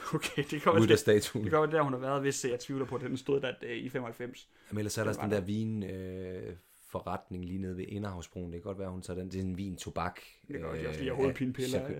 Okay, 0.14 0.42
det 0.42 0.52
også 0.52 0.70
det, 0.70 0.80
Buddha-statuen. 0.80 1.44
det 1.44 1.52
være, 1.52 1.66
der 1.66 1.82
hun 1.82 1.92
har 1.92 2.00
været, 2.00 2.20
hvis 2.20 2.44
jeg 2.44 2.60
tvivler 2.60 2.86
på, 2.86 2.96
at 2.96 3.00
den 3.00 3.16
stod 3.16 3.40
der 3.40 3.52
øh, 3.62 3.76
i 3.76 3.88
95. 3.88 4.48
Men 4.70 4.78
ellers 4.78 4.98
er 4.98 5.04
der 5.04 5.12
Den 5.12 5.18
også 5.18 5.22
den 5.22 5.30
der 5.30 5.40
vin... 5.40 5.82
Øh, 5.82 6.56
forretning 6.90 7.44
lige 7.44 7.58
nede 7.58 7.76
ved 7.76 7.84
Inderhavsbroen. 7.88 8.52
Det 8.52 8.62
kan 8.62 8.68
godt 8.68 8.78
være, 8.78 8.90
hun 8.90 9.02
tager 9.02 9.18
den. 9.18 9.30
Det 9.30 9.38
er 9.38 9.44
en 9.44 9.56
vin, 9.56 9.76
tobak. 9.76 10.20
Det 10.48 10.56
kan 10.56 10.60
godt, 10.60 10.80
de 10.80 10.88
også 10.88 11.00
lige 11.00 11.10
har 11.10 11.16
hovedpinepiller, 11.16 11.80
Ja, 11.80 11.90
øh. 11.90 11.98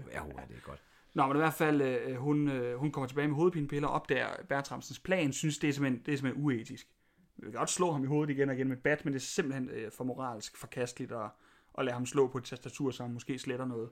det 0.48 0.56
er 0.56 0.60
godt. 0.62 0.82
Nå, 1.14 1.26
men 1.26 1.36
i 1.36 1.38
hvert 1.38 1.54
fald, 1.54 1.80
øh, 1.80 2.16
hun, 2.16 2.48
øh, 2.48 2.76
hun 2.76 2.92
kommer 2.92 3.08
tilbage 3.08 3.28
med 3.28 3.36
hovedpinepiller, 3.36 3.88
opdager 3.88 4.28
Bertramsens 4.48 4.98
plan, 4.98 5.32
synes, 5.32 5.58
det 5.58 5.68
er 5.68 5.72
simpelthen, 5.72 6.02
det 6.06 6.12
er 6.12 6.16
simpelthen 6.16 6.44
uetisk. 6.44 6.88
Vi 7.36 7.42
kan 7.42 7.52
godt 7.52 7.70
slå 7.70 7.92
ham 7.92 8.04
i 8.04 8.06
hovedet 8.06 8.32
igen 8.34 8.48
og 8.48 8.54
igen 8.54 8.68
med 8.68 8.76
bat, 8.76 9.04
men 9.04 9.14
det 9.14 9.20
er 9.20 9.24
simpelthen 9.24 9.68
øh, 9.68 9.92
for 9.92 10.04
moralsk 10.04 10.56
forkasteligt 10.56 11.12
at, 11.12 11.30
at 11.78 11.84
lade 11.84 11.94
ham 11.94 12.06
slå 12.06 12.28
på 12.28 12.38
et 12.38 12.44
tastatur, 12.44 12.90
så 12.90 13.02
han 13.02 13.12
måske 13.12 13.38
sletter 13.38 13.66
noget. 13.66 13.90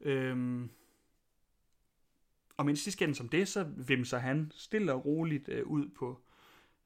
Øhm, 0.00 0.70
og 2.60 2.66
mens 2.66 2.84
de 2.84 2.92
skændes 2.92 3.20
om 3.20 3.28
det, 3.28 3.48
så 3.48 3.66
vimser 3.76 4.18
han 4.18 4.52
stille 4.54 4.92
og 4.92 5.04
roligt 5.04 5.48
øh, 5.48 5.66
ud 5.66 5.88
på 5.98 6.20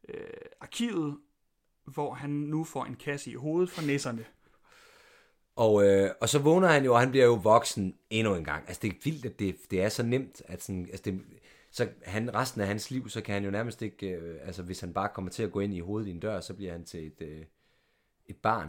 øh, 0.09 0.17
arkivet, 0.61 1.19
hvor 1.85 2.15
han 2.15 2.31
nu 2.31 2.65
får 2.65 2.85
en 2.85 2.97
kasse 2.97 3.31
i 3.31 3.35
hovedet 3.35 3.71
fra 3.71 3.83
nisserne. 3.83 4.25
Og, 5.57 5.87
øh, 5.87 6.11
og 6.21 6.29
så 6.29 6.39
vågner 6.39 6.69
han 6.69 6.85
jo, 6.85 6.95
og 6.95 7.01
han 7.01 7.11
bliver 7.11 7.25
jo 7.25 7.35
voksen 7.35 7.97
endnu 8.11 8.35
en 8.35 8.45
gang. 8.45 8.65
Altså, 8.67 8.81
det 8.83 8.93
er 8.93 8.97
vildt, 9.05 9.27
at 9.27 9.39
det, 9.39 9.57
det 9.71 9.83
er 9.83 9.89
så 9.89 10.03
nemt, 10.03 10.43
at 10.47 10.63
sådan, 10.63 10.87
altså 10.91 11.03
det, 11.05 11.21
så 11.71 11.89
han, 12.05 12.35
resten 12.35 12.61
af 12.61 12.67
hans 12.67 12.91
liv, 12.91 13.09
så 13.09 13.21
kan 13.21 13.35
han 13.35 13.45
jo 13.45 13.51
nærmest 13.51 13.83
ikke, 13.83 14.09
øh, 14.09 14.47
altså 14.47 14.63
hvis 14.63 14.81
han 14.81 14.93
bare 14.93 15.09
kommer 15.15 15.31
til 15.31 15.43
at 15.43 15.53
gå 15.53 15.61
ind 15.61 15.75
i 15.75 15.81
hovedet 15.81 16.09
i 16.09 16.11
en 16.11 16.21
dør, 16.21 16.41
så 16.41 16.55
bliver 16.55 16.73
han 16.73 16.85
til 16.85 17.07
et, 17.07 17.21
øh, 17.21 17.45
et 18.27 18.37
barn. 18.37 18.69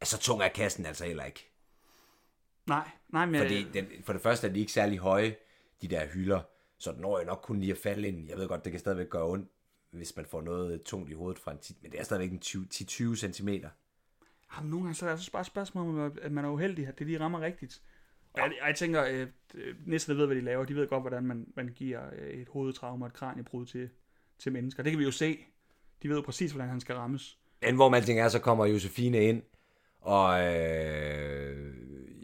Altså, 0.00 0.16
så 0.16 0.22
tung 0.22 0.42
er 0.42 0.48
kassen 0.48 0.86
altså 0.86 1.04
heller 1.04 1.24
ikke. 1.24 1.50
Nej, 2.66 2.90
nej, 3.08 3.26
men... 3.26 3.40
Fordi 3.40 3.66
den, 3.72 3.86
for 4.04 4.12
det 4.12 4.22
første 4.22 4.48
er 4.48 4.52
de 4.52 4.60
ikke 4.60 4.72
særlig 4.72 4.98
høje, 4.98 5.36
de 5.82 5.88
der 5.88 6.06
hylder, 6.06 6.40
så 6.78 6.92
den 6.92 7.00
når 7.00 7.18
jo 7.18 7.24
nok 7.24 7.40
kun 7.42 7.60
lige 7.60 7.72
at 7.72 7.78
falde 7.78 8.08
ind. 8.08 8.28
Jeg 8.28 8.38
ved 8.38 8.48
godt, 8.48 8.64
det 8.64 8.72
kan 8.72 8.80
stadigvæk 8.80 9.10
gøre 9.10 9.26
ondt, 9.26 9.48
hvis 9.90 10.16
man 10.16 10.26
får 10.26 10.42
noget 10.42 10.82
tungt 10.82 11.10
i 11.10 11.14
hovedet 11.14 11.38
fra 11.38 11.52
en 11.52 11.58
10, 11.58 11.78
men 11.82 11.92
det 11.92 12.00
er 12.00 12.04
stadigvæk 12.04 12.32
en 12.32 12.38
20 12.38 12.66
10-20 12.74 13.16
cm. 13.16 13.48
Jamen, 14.56 14.70
nogle 14.70 14.84
gange 14.84 14.94
så 14.94 15.04
er 15.04 15.08
det 15.08 15.16
altså 15.16 15.32
bare 15.32 15.40
et 15.40 15.46
spørgsmål 15.46 15.98
om, 15.98 16.18
at 16.22 16.32
man 16.32 16.44
er 16.44 16.48
uheldig, 16.48 16.86
at 16.86 16.98
det 16.98 17.06
lige 17.06 17.20
rammer 17.20 17.40
rigtigt. 17.40 17.82
Og 18.32 18.40
jeg, 18.40 18.52
jeg 18.66 18.74
tænker, 18.76 19.04
øh, 19.04 19.28
næsten 19.86 20.16
ved, 20.16 20.26
hvad 20.26 20.36
de 20.36 20.40
laver. 20.40 20.64
De 20.64 20.74
ved 20.74 20.88
godt, 20.88 21.02
hvordan 21.02 21.24
man, 21.24 21.46
man 21.56 21.68
giver 21.68 22.00
øh, 22.16 22.28
et 22.28 22.48
hovedtraume 22.48 23.04
og 23.04 23.06
et 23.06 23.12
kraniebrud 23.12 23.66
til, 23.66 23.90
til 24.38 24.52
mennesker. 24.52 24.82
Det 24.82 24.92
kan 24.92 24.98
vi 24.98 25.04
jo 25.04 25.10
se. 25.10 25.38
De 26.02 26.08
ved 26.08 26.16
jo 26.16 26.22
præcis, 26.22 26.50
hvordan 26.50 26.68
han 26.68 26.80
skal 26.80 26.94
rammes. 26.94 27.38
Men 27.62 27.74
hvor 27.74 27.88
man 27.88 28.02
tænker 28.02 28.24
er, 28.24 28.28
så 28.28 28.38
kommer 28.38 28.66
Josefine 28.66 29.24
ind, 29.24 29.42
og 30.00 30.54
øh, 30.54 31.74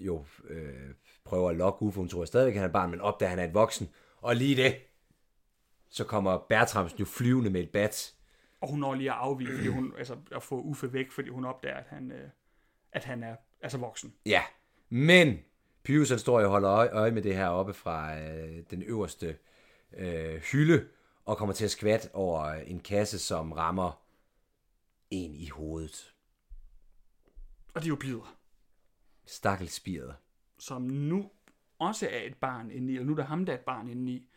jo 0.07 0.25
øh, 0.49 0.95
prøver 1.31 1.51
at 1.51 1.57
lokke 1.57 1.83
Ufo. 1.83 2.01
Hun 2.01 2.09
tror 2.09 2.25
stadigvæk, 2.25 2.55
han 2.55 2.65
er 2.65 2.73
barn, 2.73 2.91
men 2.91 3.01
opdager, 3.01 3.31
han 3.31 3.39
er 3.39 3.45
et 3.45 3.55
voksen. 3.55 3.89
Og 4.17 4.37
lige 4.37 4.57
det, 4.57 4.77
så 5.91 6.05
kommer 6.05 6.39
Bertramsen 6.49 6.99
jo 6.99 7.05
flyvende 7.05 7.51
med 7.51 7.61
et 7.61 7.71
bat. 7.71 8.15
Og 8.61 8.69
hun 8.69 8.79
når 8.79 8.95
lige 8.95 9.11
at 9.11 9.17
afvige, 9.17 9.57
fordi 9.57 9.69
hun, 9.69 9.93
altså 9.99 10.17
at 10.33 10.43
få 10.43 10.61
Uffe 10.61 10.93
væk, 10.93 11.11
fordi 11.11 11.29
hun 11.29 11.45
opdager, 11.45 11.77
at 11.77 11.87
han, 11.89 12.13
øh, 12.13 12.29
at 12.93 13.05
han 13.05 13.23
er 13.23 13.37
altså 13.61 13.79
voksen. 13.79 14.15
Ja, 14.27 14.43
men 14.89 15.39
Pius 15.83 16.11
han 16.11 16.19
står 16.19 16.41
og 16.41 16.49
holder 16.49 16.71
øje, 16.71 16.89
øje 16.89 17.11
med 17.11 17.23
det 17.23 17.37
her 17.37 17.49
oppe 17.49 17.75
fra 17.75 18.21
øh, 18.21 18.63
den 18.71 18.83
øverste 18.83 19.37
øh, 19.97 20.41
hylde, 20.41 20.87
og 21.25 21.37
kommer 21.37 21.55
til 21.55 21.65
at 21.65 21.71
skvat 21.71 22.11
over 22.13 22.53
en 22.53 22.81
kasse, 22.81 23.19
som 23.19 23.53
rammer 23.53 24.03
en 25.11 25.35
i 25.35 25.49
hovedet. 25.49 26.15
Og 27.75 27.83
de 27.83 27.87
er 27.87 27.89
jo 27.89 27.97
bider, 27.97 28.37
Stakkelspiret. 29.27 30.15
Som 30.61 30.83
nu 30.83 31.31
også 31.79 32.09
er 32.11 32.23
et 32.23 32.37
barn 32.37 32.71
indeni, 32.71 32.93
eller 32.93 33.05
nu 33.07 33.13
er 33.13 33.17
der 33.17 33.25
ham, 33.25 33.47
der 33.47 33.53
er 33.53 33.59
et 33.59 33.65
barn 33.65 33.89
indeni. 33.89 34.29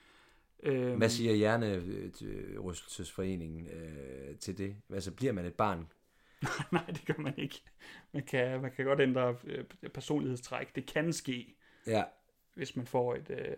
Øhm, 0.63 0.97
Hvad 0.97 1.09
siger 1.09 1.33
Hjernerystelsesforeningen 1.33 3.67
øh, 3.67 4.37
til 4.37 4.57
det? 4.57 4.75
Altså, 4.89 5.11
bliver 5.11 5.33
man 5.33 5.45
et 5.45 5.53
barn? 5.53 5.87
Nej, 6.71 6.85
det 6.85 7.05
gør 7.05 7.13
man 7.17 7.33
ikke. 7.37 7.61
Man 8.11 8.23
kan, 8.23 8.61
man 8.61 8.71
kan 8.71 8.85
godt 8.85 9.01
ændre 9.01 9.35
øh, 9.43 9.65
personlighedstræk. 9.93 10.75
Det 10.75 10.85
kan 10.85 11.13
ske, 11.13 11.55
Ja. 11.87 12.03
hvis 12.53 12.75
man 12.75 12.87
får 12.87 13.15
et, 13.15 13.29
øh, 13.29 13.57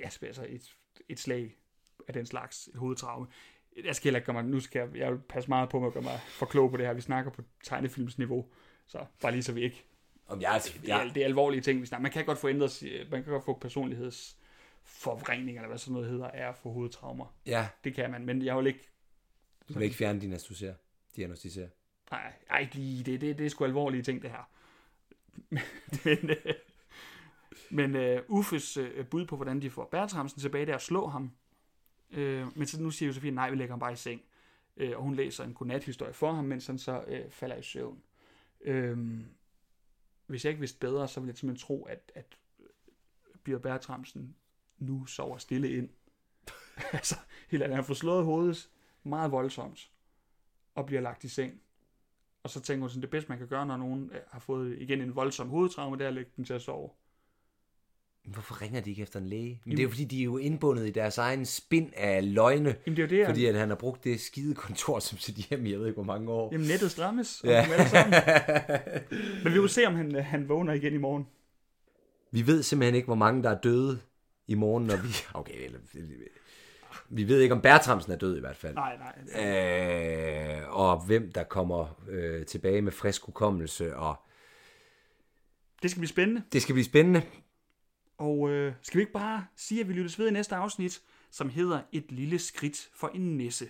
ja, 0.00 0.08
altså 0.22 0.46
et, 0.48 0.76
et 1.08 1.20
slag 1.20 1.56
af 2.08 2.14
den 2.14 2.26
slags, 2.26 2.66
et 2.68 2.76
hovedtraume. 2.76 3.26
Jeg 3.84 3.96
skal 3.96 4.04
heller 4.04 4.18
ikke 4.18 4.26
gøre 4.26 4.34
mig, 4.42 4.44
nu 4.44 4.60
skal 4.60 4.78
jeg, 4.78 4.96
jeg 4.96 5.12
vil 5.12 5.18
passe 5.18 5.48
meget 5.48 5.68
på 5.68 5.78
med 5.80 5.86
at 5.86 5.92
gøre 5.92 6.02
mig 6.02 6.20
for 6.28 6.46
klog 6.46 6.70
på 6.70 6.76
det 6.76 6.86
her. 6.86 6.92
Vi 6.94 7.00
snakker 7.00 7.30
på 7.30 7.42
tegnefilmsniveau, 7.64 8.48
så 8.86 9.06
bare 9.22 9.32
lige 9.32 9.42
så 9.42 9.52
vi 9.52 9.62
ikke 9.62 9.84
Om 10.26 10.40
jeg, 10.40 10.60
det, 10.82 10.90
er, 10.90 11.12
det 11.12 11.16
er 11.16 11.24
alvorlige 11.24 11.60
ting, 11.60 11.80
vi 11.80 11.86
snakker. 11.86 12.02
Man 12.02 12.12
kan 12.12 12.24
godt 12.24 12.38
få 12.38 12.48
ændret, 12.48 12.82
man 13.10 13.24
kan 13.24 13.32
godt 13.32 13.44
få 13.44 13.58
personlighedsforvrængning, 13.58 15.58
eller 15.58 15.68
hvad 15.68 15.78
sådan 15.78 15.92
noget 15.92 16.08
hedder, 16.08 16.26
er 16.26 16.52
for 16.52 16.70
hovedtraumer. 16.70 17.34
ja, 17.46 17.68
Det 17.84 17.94
kan 17.94 18.10
man, 18.10 18.26
men 18.26 18.44
jeg 18.44 18.56
vil 18.56 18.66
ikke, 18.66 18.88
du 19.68 19.74
vil 19.74 19.82
ikke 19.82 19.96
fjerne 19.96 20.20
diagnostisere. 20.20 20.74
Diagnostisere. 21.16 21.68
nej, 22.10 22.32
ej, 22.50 22.60
ikke 22.60 22.74
lige, 22.74 23.04
det, 23.04 23.20
det, 23.20 23.38
det 23.38 23.46
er 23.46 23.50
sgu 23.50 23.64
alvorlige 23.64 24.02
ting, 24.02 24.22
det 24.22 24.30
her. 24.30 24.50
men 26.04 26.30
øh, 26.30 26.54
men 27.70 27.96
øh, 27.96 28.22
Uffes 28.28 28.76
øh, 28.76 29.06
bud 29.06 29.26
på, 29.26 29.36
hvordan 29.36 29.62
de 29.62 29.70
får 29.70 29.88
Bertramsen 29.90 30.40
tilbage, 30.40 30.66
der 30.66 30.74
at 30.74 30.82
slå 30.82 31.06
ham. 31.06 31.32
Øh, 32.10 32.58
men 32.58 32.66
så 32.66 32.82
nu 32.82 32.90
siger 32.90 33.06
Josefine, 33.06 33.34
nej, 33.34 33.50
vi 33.50 33.56
lægger 33.56 33.72
ham 33.72 33.80
bare 33.80 33.92
i 33.92 33.96
seng. 33.96 34.22
Øh, 34.76 34.96
og 34.96 35.02
hun 35.02 35.14
læser 35.14 35.44
en 35.44 35.54
godnathistorie 35.54 36.12
for 36.12 36.32
ham, 36.32 36.44
mens 36.44 36.66
han 36.66 36.78
så 36.78 37.04
øh, 37.08 37.30
falder 37.30 37.56
i 37.56 37.62
søvn. 37.62 38.02
Øh, 38.60 38.98
hvis 40.26 40.44
jeg 40.44 40.50
ikke 40.50 40.60
vidste 40.60 40.78
bedre, 40.78 41.08
så 41.08 41.20
ville 41.20 41.30
jeg 41.30 41.38
simpelthen 41.38 41.66
tro, 41.66 41.84
at, 41.84 42.12
at 42.14 42.38
Bjørn 43.44 43.60
Bertramsen 43.60 44.36
nu 44.78 45.06
sover 45.06 45.38
stille 45.38 45.72
ind. 45.72 45.88
altså, 46.92 47.16
helt 47.48 47.62
ærligt, 47.62 47.76
han 47.76 47.84
får 47.84 47.94
slået 47.94 48.24
hovedet 48.24 48.70
meget 49.02 49.30
voldsomt, 49.30 49.90
og 50.74 50.86
bliver 50.86 51.00
lagt 51.00 51.24
i 51.24 51.28
seng. 51.28 51.60
Og 52.42 52.50
så 52.50 52.60
tænker 52.60 52.80
hun 52.80 52.90
sådan, 52.90 53.02
det 53.02 53.10
bedste 53.10 53.28
man 53.28 53.38
kan 53.38 53.48
gøre, 53.48 53.66
når 53.66 53.76
nogen 53.76 54.10
øh, 54.10 54.20
har 54.28 54.40
fået 54.40 54.78
igen 54.78 55.00
en 55.00 55.14
voldsom 55.14 55.48
hovedtraume, 55.48 55.96
det 55.96 56.04
er 56.04 56.08
at 56.08 56.14
lægge 56.14 56.30
den 56.36 56.44
til 56.44 56.54
at 56.54 56.62
sove. 56.62 56.90
Hvorfor 58.34 58.62
ringer 58.62 58.80
de 58.80 58.90
ikke 58.90 59.02
efter 59.02 59.20
en 59.20 59.26
læge? 59.26 59.60
Men 59.64 59.70
det 59.76 59.78
er 59.78 59.82
jo 59.82 59.88
fordi, 59.88 60.04
de 60.04 60.20
er 60.20 60.24
jo 60.24 60.38
indbundet 60.38 60.86
i 60.86 60.90
deres 60.90 61.18
egen 61.18 61.46
spind 61.46 61.90
af 61.96 62.34
løgne. 62.34 62.76
Jamen 62.86 62.96
det 62.96 63.02
er 63.02 63.08
det, 63.08 63.26
Fordi 63.26 63.46
at 63.46 63.54
han 63.54 63.68
har 63.68 63.76
brugt 63.76 64.04
det 64.04 64.20
skide 64.20 64.54
kontor 64.54 64.98
som 64.98 65.18
sit 65.18 65.34
hjem 65.34 65.66
i 65.66 65.70
jeg 65.70 65.78
ved 65.78 65.86
ikke 65.86 65.94
hvor 65.96 66.04
mange 66.04 66.30
år. 66.30 66.48
Jamen 66.52 66.66
nettet 66.66 66.90
strammes, 66.90 67.40
Ja. 67.44 67.66
Men 69.44 69.52
vi 69.54 69.60
vil 69.60 69.68
se, 69.68 69.86
om 69.86 69.94
han, 69.94 70.16
øh, 70.16 70.24
han 70.24 70.48
vågner 70.48 70.72
igen 70.72 70.94
i 70.94 70.98
morgen. 70.98 71.26
Vi 72.30 72.46
ved 72.46 72.62
simpelthen 72.62 72.94
ikke, 72.94 73.06
hvor 73.06 73.14
mange 73.14 73.42
der 73.42 73.50
er 73.50 73.60
døde 73.60 74.00
i 74.46 74.54
morgen, 74.54 74.84
når 74.86 74.96
vi... 74.96 75.08
Okay, 75.40 75.64
eller, 75.64 75.78
vi 77.08 77.28
ved 77.28 77.40
ikke, 77.40 77.54
om 77.54 77.60
Bertramsen 77.60 78.12
er 78.12 78.16
død 78.16 78.36
i 78.36 78.40
hvert 78.40 78.56
fald. 78.56 78.74
Nej, 78.74 78.96
nej. 79.34 80.60
Øh, 80.62 80.76
og 80.78 81.04
hvem 81.06 81.32
der 81.32 81.42
kommer 81.44 82.00
øh, 82.08 82.46
tilbage 82.46 82.82
med 82.82 82.92
frisk 82.92 83.22
hukommelse, 83.24 83.96
og 83.96 84.16
Det 85.82 85.90
skal 85.90 86.00
blive 86.00 86.08
spændende. 86.08 86.42
det 86.52 86.62
skal 86.62 86.72
blive 86.72 86.84
spændende. 86.84 87.22
Og 88.18 88.50
øh, 88.50 88.72
skal 88.82 88.98
vi 88.98 89.02
ikke 89.02 89.12
bare 89.12 89.46
sige, 89.56 89.80
at 89.80 89.88
vi 89.88 89.92
lyttes 89.92 90.18
ved 90.18 90.28
i 90.28 90.30
næste 90.30 90.54
afsnit, 90.56 91.02
som 91.30 91.48
hedder 91.48 91.80
Et 91.92 92.12
lille 92.12 92.38
skridt 92.38 92.90
for 92.94 93.08
en 93.08 93.36
nisse. 93.36 93.68